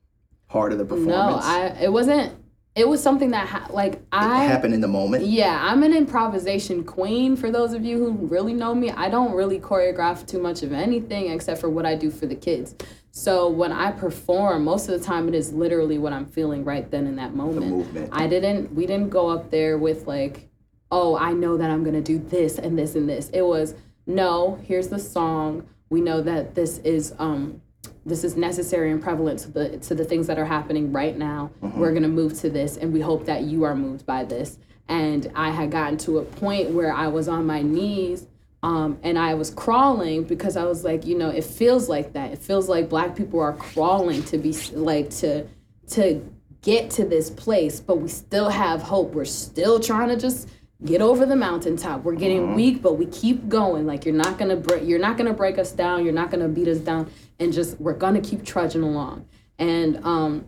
[0.48, 1.46] part of the performance.
[1.46, 1.52] no.
[1.52, 2.34] I it wasn't
[2.74, 5.26] it was something that ha- like it I happened in the moment.
[5.26, 7.36] Yeah, I'm an improvisation queen.
[7.36, 10.72] For those of you who really know me, I don't really choreograph too much of
[10.72, 12.76] anything except for what I do for the kids.
[13.12, 16.90] So when I perform, most of the time it is literally what I'm feeling right
[16.90, 17.60] then in that moment.
[17.60, 18.10] The movement.
[18.14, 18.74] I didn't.
[18.74, 20.48] We didn't go up there with like,
[20.92, 23.30] oh, I know that I'm gonna do this and this and this.
[23.34, 23.76] It was
[24.08, 24.60] no.
[24.64, 25.68] Here's the song.
[25.90, 27.62] We know that this is um
[28.06, 31.52] this is necessary and prevalent to the to the things that are happening right now.
[31.62, 34.58] We're gonna move to this, and we hope that you are moved by this.
[34.88, 38.28] And I had gotten to a point where I was on my knees,
[38.64, 42.32] um, and I was crawling because I was like, you know, it feels like that.
[42.32, 45.48] It feels like Black people are crawling to be like to
[45.92, 46.22] to
[46.62, 49.14] get to this place, but we still have hope.
[49.14, 50.50] We're still trying to just
[50.84, 52.04] get over the mountaintop.
[52.04, 53.86] We're getting weak, but we keep going.
[53.86, 54.84] Like you're not gonna break.
[54.88, 56.04] You're not gonna break us down.
[56.04, 57.12] You're not gonna beat us down.
[57.40, 59.26] And just we're gonna keep trudging along.
[59.60, 60.46] And um,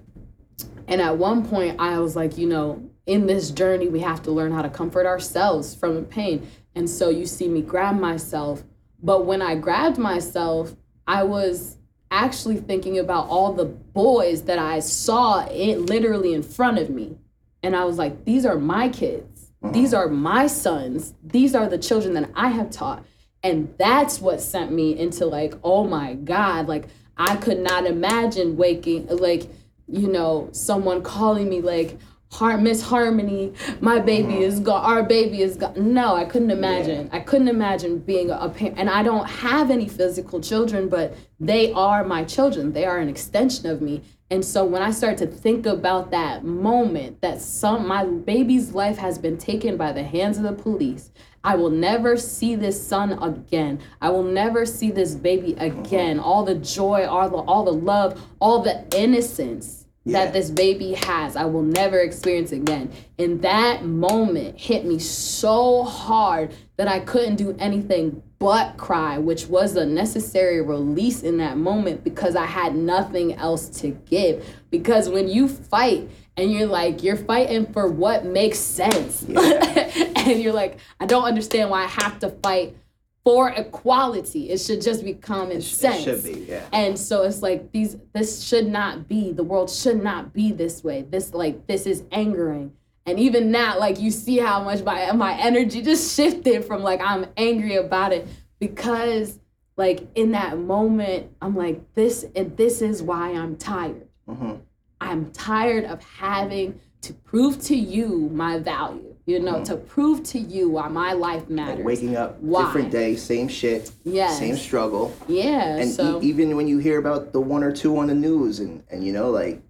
[0.88, 4.32] and at one point, I was like, you know, in this journey, we have to
[4.32, 6.48] learn how to comfort ourselves from the pain.
[6.76, 8.64] And so you see me grab myself.
[9.02, 10.76] But when I grabbed myself,
[11.06, 11.78] I was
[12.10, 17.18] actually thinking about all the boys that I saw it literally in front of me.
[17.62, 19.33] And I was like, these are my kids.
[19.72, 21.14] These are my sons.
[21.24, 23.06] These are the children that I have taught.
[23.44, 26.88] And that's what sent me into like, oh my God, like
[27.18, 29.50] I could not imagine waking, like,
[29.88, 31.98] you know, someone calling me like,
[32.32, 34.42] Har- Miss Harmony, my baby mm-hmm.
[34.42, 35.94] is gone, our baby is gone.
[35.94, 37.10] No, I couldn't imagine.
[37.12, 38.80] I couldn't imagine being a parent.
[38.80, 42.74] And I don't have any physical children, but they are my children.
[42.74, 44.02] They are an extension of me.
[44.34, 48.98] And so when I start to think about that moment that some my baby's life
[48.98, 51.12] has been taken by the hands of the police,
[51.44, 53.80] I will never see this son again.
[54.02, 56.20] I will never see this baby again.
[56.20, 60.14] All the joy, all the all the love, all the innocence Yeah.
[60.26, 62.90] that this baby has, I will never experience again.
[63.20, 69.48] And that moment hit me so hard that I couldn't do anything but cry, which
[69.48, 74.46] was a necessary release in that moment because I had nothing else to give.
[74.70, 79.24] Because when you fight and you're like, you're fighting for what makes sense.
[79.30, 82.76] and you're like, I don't understand why I have to fight
[83.24, 84.50] for equality.
[84.50, 86.06] It should just be common sense.
[86.06, 86.66] It should be, yeah.
[86.74, 89.32] And so it's like these this should not be.
[89.32, 91.04] The world should not be this way.
[91.04, 92.74] This like this is angering.
[93.06, 97.02] And even now, like you see how much my my energy just shifted from like
[97.02, 98.28] I'm angry about it
[98.60, 99.40] because
[99.76, 104.08] like in that moment I'm like this and this is why I'm tired.
[104.30, 104.60] Mhm.
[105.02, 109.10] I'm tired of having to prove to you my value.
[109.26, 111.78] You know, to prove to you why my life matters.
[111.78, 112.64] Like waking up, Why?
[112.66, 114.38] different day, same shit, Yes.
[114.38, 115.14] same struggle.
[115.30, 115.78] Yeah.
[115.78, 118.60] and so e- even when you hear about the one or two on the news
[118.60, 119.62] and and you know like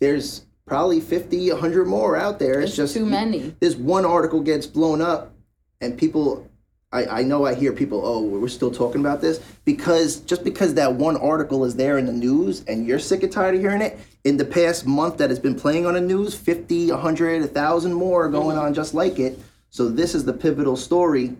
[0.00, 3.54] there's probably 50 100 more out there it's, it's just too many.
[3.60, 5.32] this one article gets blown up
[5.80, 6.48] and people
[6.92, 10.74] I, I know I hear people, oh, we're still talking about this because just because
[10.74, 13.82] that one article is there in the news and you're sick and tired of hearing
[13.82, 17.92] it, in the past month that it's been playing on the news, 50, 100, 1,000
[17.92, 19.36] more are going on just like it.
[19.70, 21.34] So this is the pivotal story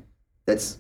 [0.44, 0.78] that's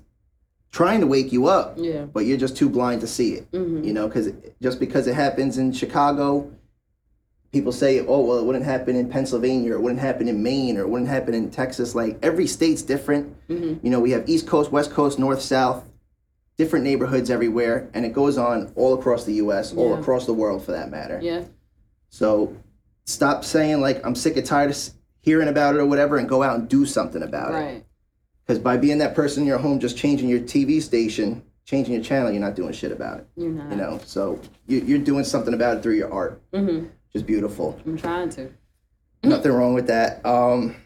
[0.72, 2.06] trying to wake you up Yeah.
[2.06, 3.48] but you're just too blind to see it.
[3.52, 3.84] Mhm.
[3.84, 6.50] You know, because just because it happens in Chicago,
[7.54, 10.76] people say, "Oh, well, it wouldn't happen in Pennsylvania, or it wouldn't happen in Maine,
[10.76, 13.32] or it wouldn't happen in Texas." Like every state's different.
[13.48, 13.78] Mhm.
[13.82, 15.84] You know, we have East Coast, West Coast, North, South,
[16.58, 20.64] different neighborhoods everywhere, and it goes on all across the U.S., all across the world,
[20.64, 21.20] for that matter.
[21.22, 21.44] Yeah.
[22.10, 22.54] So,
[23.06, 24.78] stop saying like I'm sick and tired of
[25.20, 27.54] hearing about it or whatever, and go out and do something about it.
[27.54, 27.84] Right.
[28.44, 32.02] Because by being that person in your home, just changing your TV station, changing your
[32.02, 33.26] channel, you're not doing shit about it.
[33.36, 33.70] You're not.
[33.70, 37.80] You know, so you, you're doing something about it through your art, hmm is beautiful.
[37.86, 38.50] I'm trying to.
[39.22, 40.24] Nothing wrong with that.
[40.26, 40.76] Um,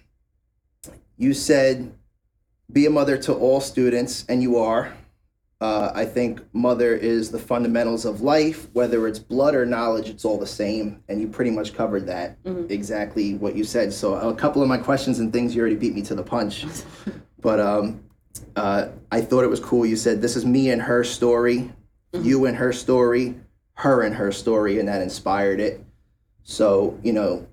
[1.17, 1.93] you said
[2.71, 4.93] be a mother to all students, and you are.
[5.61, 8.69] Uh, I think mother is the fundamentals of life.
[8.75, 11.03] Whether it's blood or knowledge, it's all the same.
[11.09, 12.71] And you pretty much covered that Mhm.
[12.71, 13.93] exactly what you said.
[13.93, 16.65] So a couple of my questions and things you already beat me to the punch.
[17.41, 18.01] but um,
[18.55, 19.85] uh, I thought it was cool.
[19.85, 21.73] You said this is me and her story,
[22.13, 23.35] you and her story,
[23.75, 25.83] her and her story, and that inspired it.
[26.49, 27.47] So you know,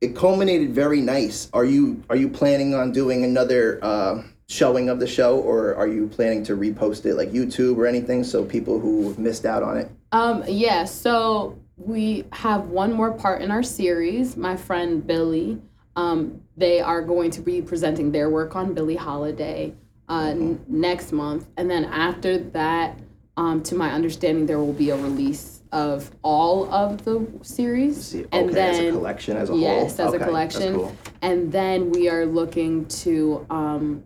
[0.00, 1.50] it culminated very nice.
[1.52, 5.86] Are you are you planning on doing another uh, showing of the show, or are
[5.86, 9.76] you planning to repost it like YouTube or anything so people who missed out on
[9.76, 9.90] it?
[10.12, 14.34] Um, yeah, so we have one more part in our series.
[14.34, 15.60] My friend Billie,
[15.94, 19.74] um, they are going to be presenting their work on Billie Holiday
[20.08, 21.48] uh, n- next month.
[21.58, 22.98] And then after that,
[23.36, 28.06] um, to my understanding, there will be a release of all of the series.
[28.06, 30.08] See, okay, and as a then, collection as a yes, whole.
[30.08, 30.74] as a collection.
[30.74, 30.96] Cool.
[31.22, 34.04] and then we are looking to um,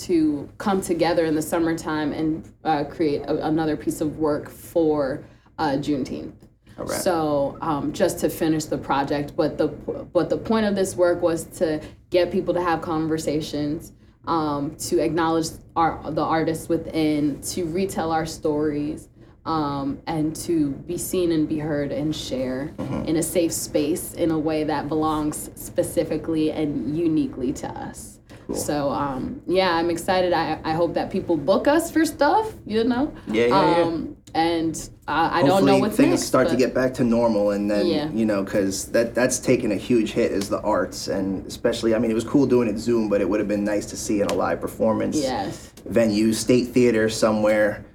[0.00, 5.24] to come together in the summertime and uh, create a, another piece of work for
[5.58, 6.34] uh, Juneteenth.
[6.76, 7.00] Right.
[7.00, 11.22] So um, just to finish the project, but the but the point of this work
[11.22, 11.80] was to
[12.10, 13.92] get people to have conversations,
[14.26, 19.08] um, to acknowledge our the artists within, to retell our stories,
[19.46, 22.72] um, and to be seen and be heard and share
[23.06, 28.18] in a safe space in a way that belongs specifically and uniquely to us.
[28.54, 30.32] So um, yeah, I'm excited.
[30.32, 32.52] I, I hope that people book us for stuff.
[32.64, 33.12] You know.
[33.26, 33.82] Yeah, yeah, yeah.
[33.82, 37.04] Um, and uh, I don't Hopefully know what's things next, start to get back to
[37.04, 38.10] normal, and then Yeah.
[38.10, 41.98] you know, because that that's taken a huge hit is the arts, and especially, I
[41.98, 44.20] mean, it was cool doing it Zoom, but it would have been nice to see
[44.20, 45.72] in a live performance Yes.
[45.86, 47.85] venue, state theater somewhere.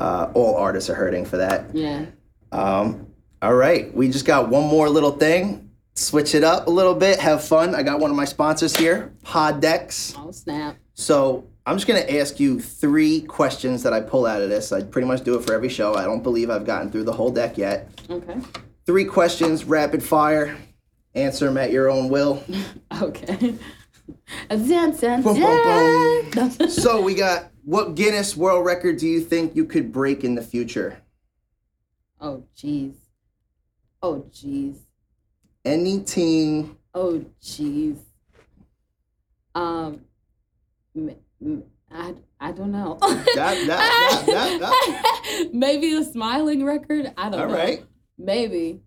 [0.00, 1.64] Uh, all artists are hurting for that.
[1.74, 2.06] Yeah.
[2.52, 3.06] Um,
[3.42, 5.70] all right, we just got one more little thing.
[5.94, 7.74] Switch it up a little bit, have fun.
[7.74, 10.14] I got one of my sponsors here, Poddex.
[10.18, 10.76] Oh snap.
[10.94, 14.72] So I'm just gonna ask you three questions that I pull out of this.
[14.72, 15.94] I pretty much do it for every show.
[15.94, 17.88] I don't believe I've gotten through the whole deck yet.
[18.08, 18.38] Okay.
[18.86, 20.56] Three questions, rapid fire.
[21.14, 22.42] Answer them at your own will.
[23.02, 23.54] Okay.
[24.48, 26.68] Dun, dun, Boom, boom, dun.
[26.68, 30.42] So we got what Guinness World Record do you think you could break in the
[30.42, 30.98] future?
[32.20, 32.94] oh jeez.
[34.02, 34.76] Oh jeez.
[35.64, 36.76] Any team?
[36.94, 37.98] Oh jeez.
[39.54, 40.00] Um.
[41.92, 42.98] I, I don't know.
[43.00, 47.12] that- that- Maybe the smiling record.
[47.16, 47.54] I don't All know.
[47.54, 47.84] right.
[48.18, 48.80] Maybe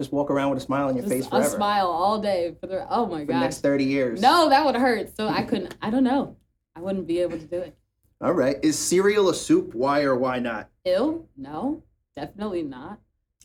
[0.00, 2.66] Just walk around with a smile on your just face a smile all day for
[2.66, 2.86] the.
[2.90, 4.20] Oh my for the next 30 years.
[4.20, 5.14] No, that would hurt.
[5.16, 5.74] So I couldn't.
[5.82, 6.36] I don't know.
[6.74, 7.76] I wouldn't be able to do it.
[8.20, 8.56] All right.
[8.62, 9.74] Is cereal a soup?
[9.74, 10.68] Why or why not?
[10.84, 11.26] Ill?
[11.36, 11.82] No,
[12.14, 12.98] definitely not.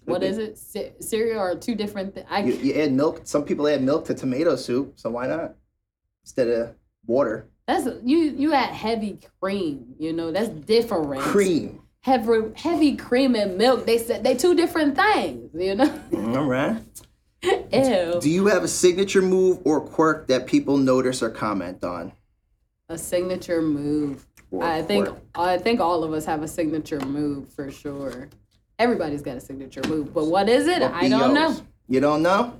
[0.04, 0.58] What is it?
[0.58, 2.28] Ce- cereal are two different things.
[2.30, 3.22] I You, you add milk.
[3.24, 5.56] Some people add milk to tomato soup, so why not?
[6.24, 6.76] Instead of
[7.08, 7.48] water.
[7.68, 8.18] that's you.
[8.18, 9.96] You add heavy cream.
[9.98, 11.22] You know that's different.
[11.22, 11.82] Cream.
[12.02, 13.86] Heavy heavy cream and milk.
[13.86, 15.50] They said they two different things.
[15.56, 15.88] You know.
[16.12, 16.82] Mm, all right.
[17.74, 18.20] Ew.
[18.22, 22.12] Do you have a signature move or quirk that people notice or comment on?
[22.90, 24.28] A signature move.
[24.52, 25.10] Or I think?
[25.34, 28.30] I think all of us have a signature move for sure.
[28.78, 30.82] Everybody's got a signature move, but what is it?
[30.82, 31.56] I don't know.
[31.88, 32.54] You don't know?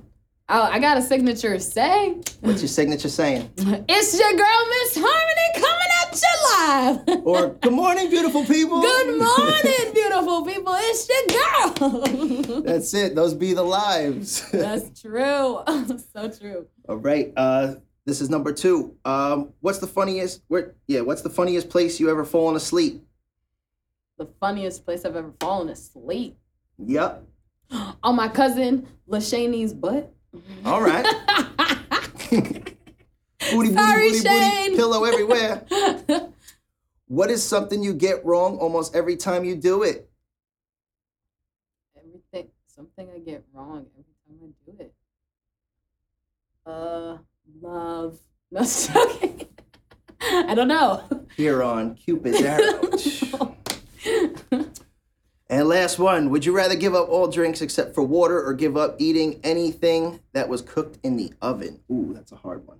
[0.48, 2.20] Oh, I got a signature say.
[2.40, 3.50] What's your signature saying?
[3.88, 7.24] It's your girl, Miss Harmony, coming at you live.
[7.26, 8.80] Or good morning, beautiful people.
[8.80, 10.74] Good morning, beautiful people.
[10.78, 12.62] It's your girl.
[12.62, 13.16] That's it.
[13.16, 14.48] Those be the lives.
[14.52, 15.62] That's true.
[16.12, 16.66] so true.
[16.88, 17.32] All right.
[17.36, 17.74] Uh,
[18.06, 18.96] this is number two.
[19.04, 20.42] Um, what's the funniest?
[20.48, 20.74] Where?
[20.86, 21.02] Yeah.
[21.02, 23.04] What's the funniest place you ever fallen asleep?
[24.16, 26.38] The funniest place I've ever fallen asleep.
[26.78, 27.24] Yep.
[28.02, 30.14] On my cousin Lashani's butt.
[30.64, 31.04] All right.
[32.30, 32.74] booty,
[33.52, 34.64] booty, Sorry, booty, Shane.
[34.70, 35.66] booty, pillow everywhere.
[37.08, 40.10] What is something you get wrong almost every time you do it?
[41.96, 44.94] Everything, something I get wrong every time I do it.
[46.66, 47.18] Uh,
[47.60, 48.18] love.
[48.52, 49.48] No, joking.
[50.20, 51.02] I don't know.
[51.36, 53.56] Here on Cupid's arrow.
[55.50, 56.30] and last one.
[56.30, 60.20] Would you rather give up all drinks except for water or give up eating anything
[60.32, 61.80] that was cooked in the oven?
[61.90, 62.78] Ooh, that's a hard one.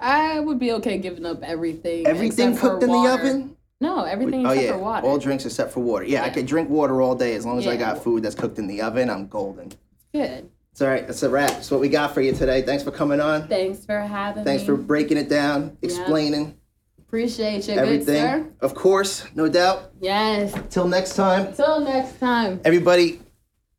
[0.00, 2.06] I would be okay giving up everything.
[2.06, 3.56] Everything cooked in the oven?
[3.80, 5.06] No, everything oh except yeah, for water.
[5.06, 6.04] all drinks except for water.
[6.04, 6.32] Yeah, I Yeah.
[6.34, 8.80] could drink water all day as long as I got food that's cooked in the
[8.80, 9.10] oven.
[9.10, 9.72] I'm golden.
[10.14, 10.48] Good.
[10.76, 11.06] It's all right.
[11.06, 11.52] That's a wrap.
[11.52, 12.60] That's what we got for you today.
[12.60, 13.48] Thanks for coming on.
[13.48, 14.44] Thanks for having me.
[14.44, 14.66] Thanks me.
[14.66, 16.54] for breaking it down, explaining.
[16.98, 18.04] Appreciate you, good everything.
[18.22, 18.52] sir.
[18.60, 19.92] Of course, no doubt.
[20.02, 20.52] Yes.
[20.68, 22.60] Till next time, Till next time.
[22.62, 23.20] everybody,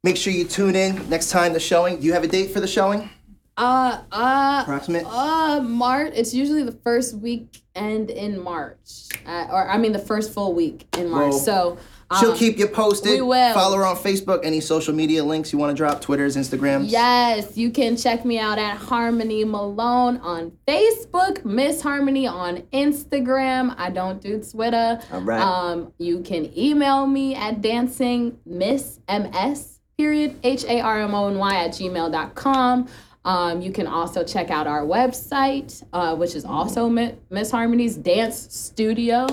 [0.03, 1.99] make sure you tune in next time the showing.
[1.99, 3.07] Do you have a date for the showing?
[3.57, 5.05] Uh, uh, Approximate?
[5.05, 6.13] uh, March.
[6.15, 10.87] It's usually the first weekend in March, uh, or I mean the first full week
[10.97, 11.29] in March.
[11.33, 11.77] Well, so
[12.19, 13.11] She'll um, keep you posted.
[13.11, 13.53] we will.
[13.53, 14.39] Follow her on Facebook.
[14.45, 15.99] Any social media links you want to drop?
[15.99, 16.89] Twitters, Instagrams.
[16.89, 23.75] Yes, you can check me out at Harmony Malone on Facebook, Miss Harmony on Instagram.
[23.77, 25.01] I don't do Twitter.
[25.11, 25.41] All right.
[25.41, 31.27] Um, you can email me at dancing miss ms period h a r m o
[31.27, 32.87] n y at gmail.com.
[33.25, 38.47] Um, you can also check out our website, uh, which is also Miss Harmony's Dance
[38.49, 39.27] Studio.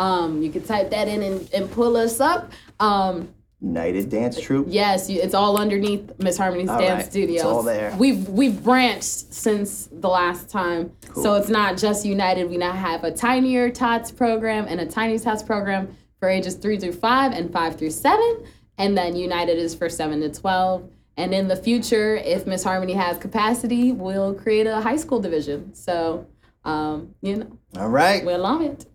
[0.00, 2.50] Um, you can type that in and, and pull us up.
[2.80, 4.68] Um, United Dance Troupe.
[4.70, 7.36] Yes, you, it's all underneath Miss Harmony's All Dance right, Studios.
[7.36, 7.94] it's all there.
[7.98, 12.48] We've we've branched since the last time, so it's not just United.
[12.48, 16.78] We now have a Tinier Tots program and a Tiny Tots program for ages three
[16.78, 18.46] through five and five through seven,
[18.78, 20.88] and then United is for seven to twelve.
[21.18, 25.74] And in the future, if Miss Harmony has capacity, we'll create a high school division.
[25.74, 26.26] So,
[26.64, 28.24] um, you know, All right.
[28.24, 28.86] we'll love it.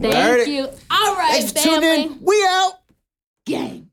[0.00, 0.68] Thank you.
[0.90, 2.04] All right, Thanks family.
[2.04, 2.18] in.
[2.22, 2.72] We out.
[3.46, 3.91] Gang.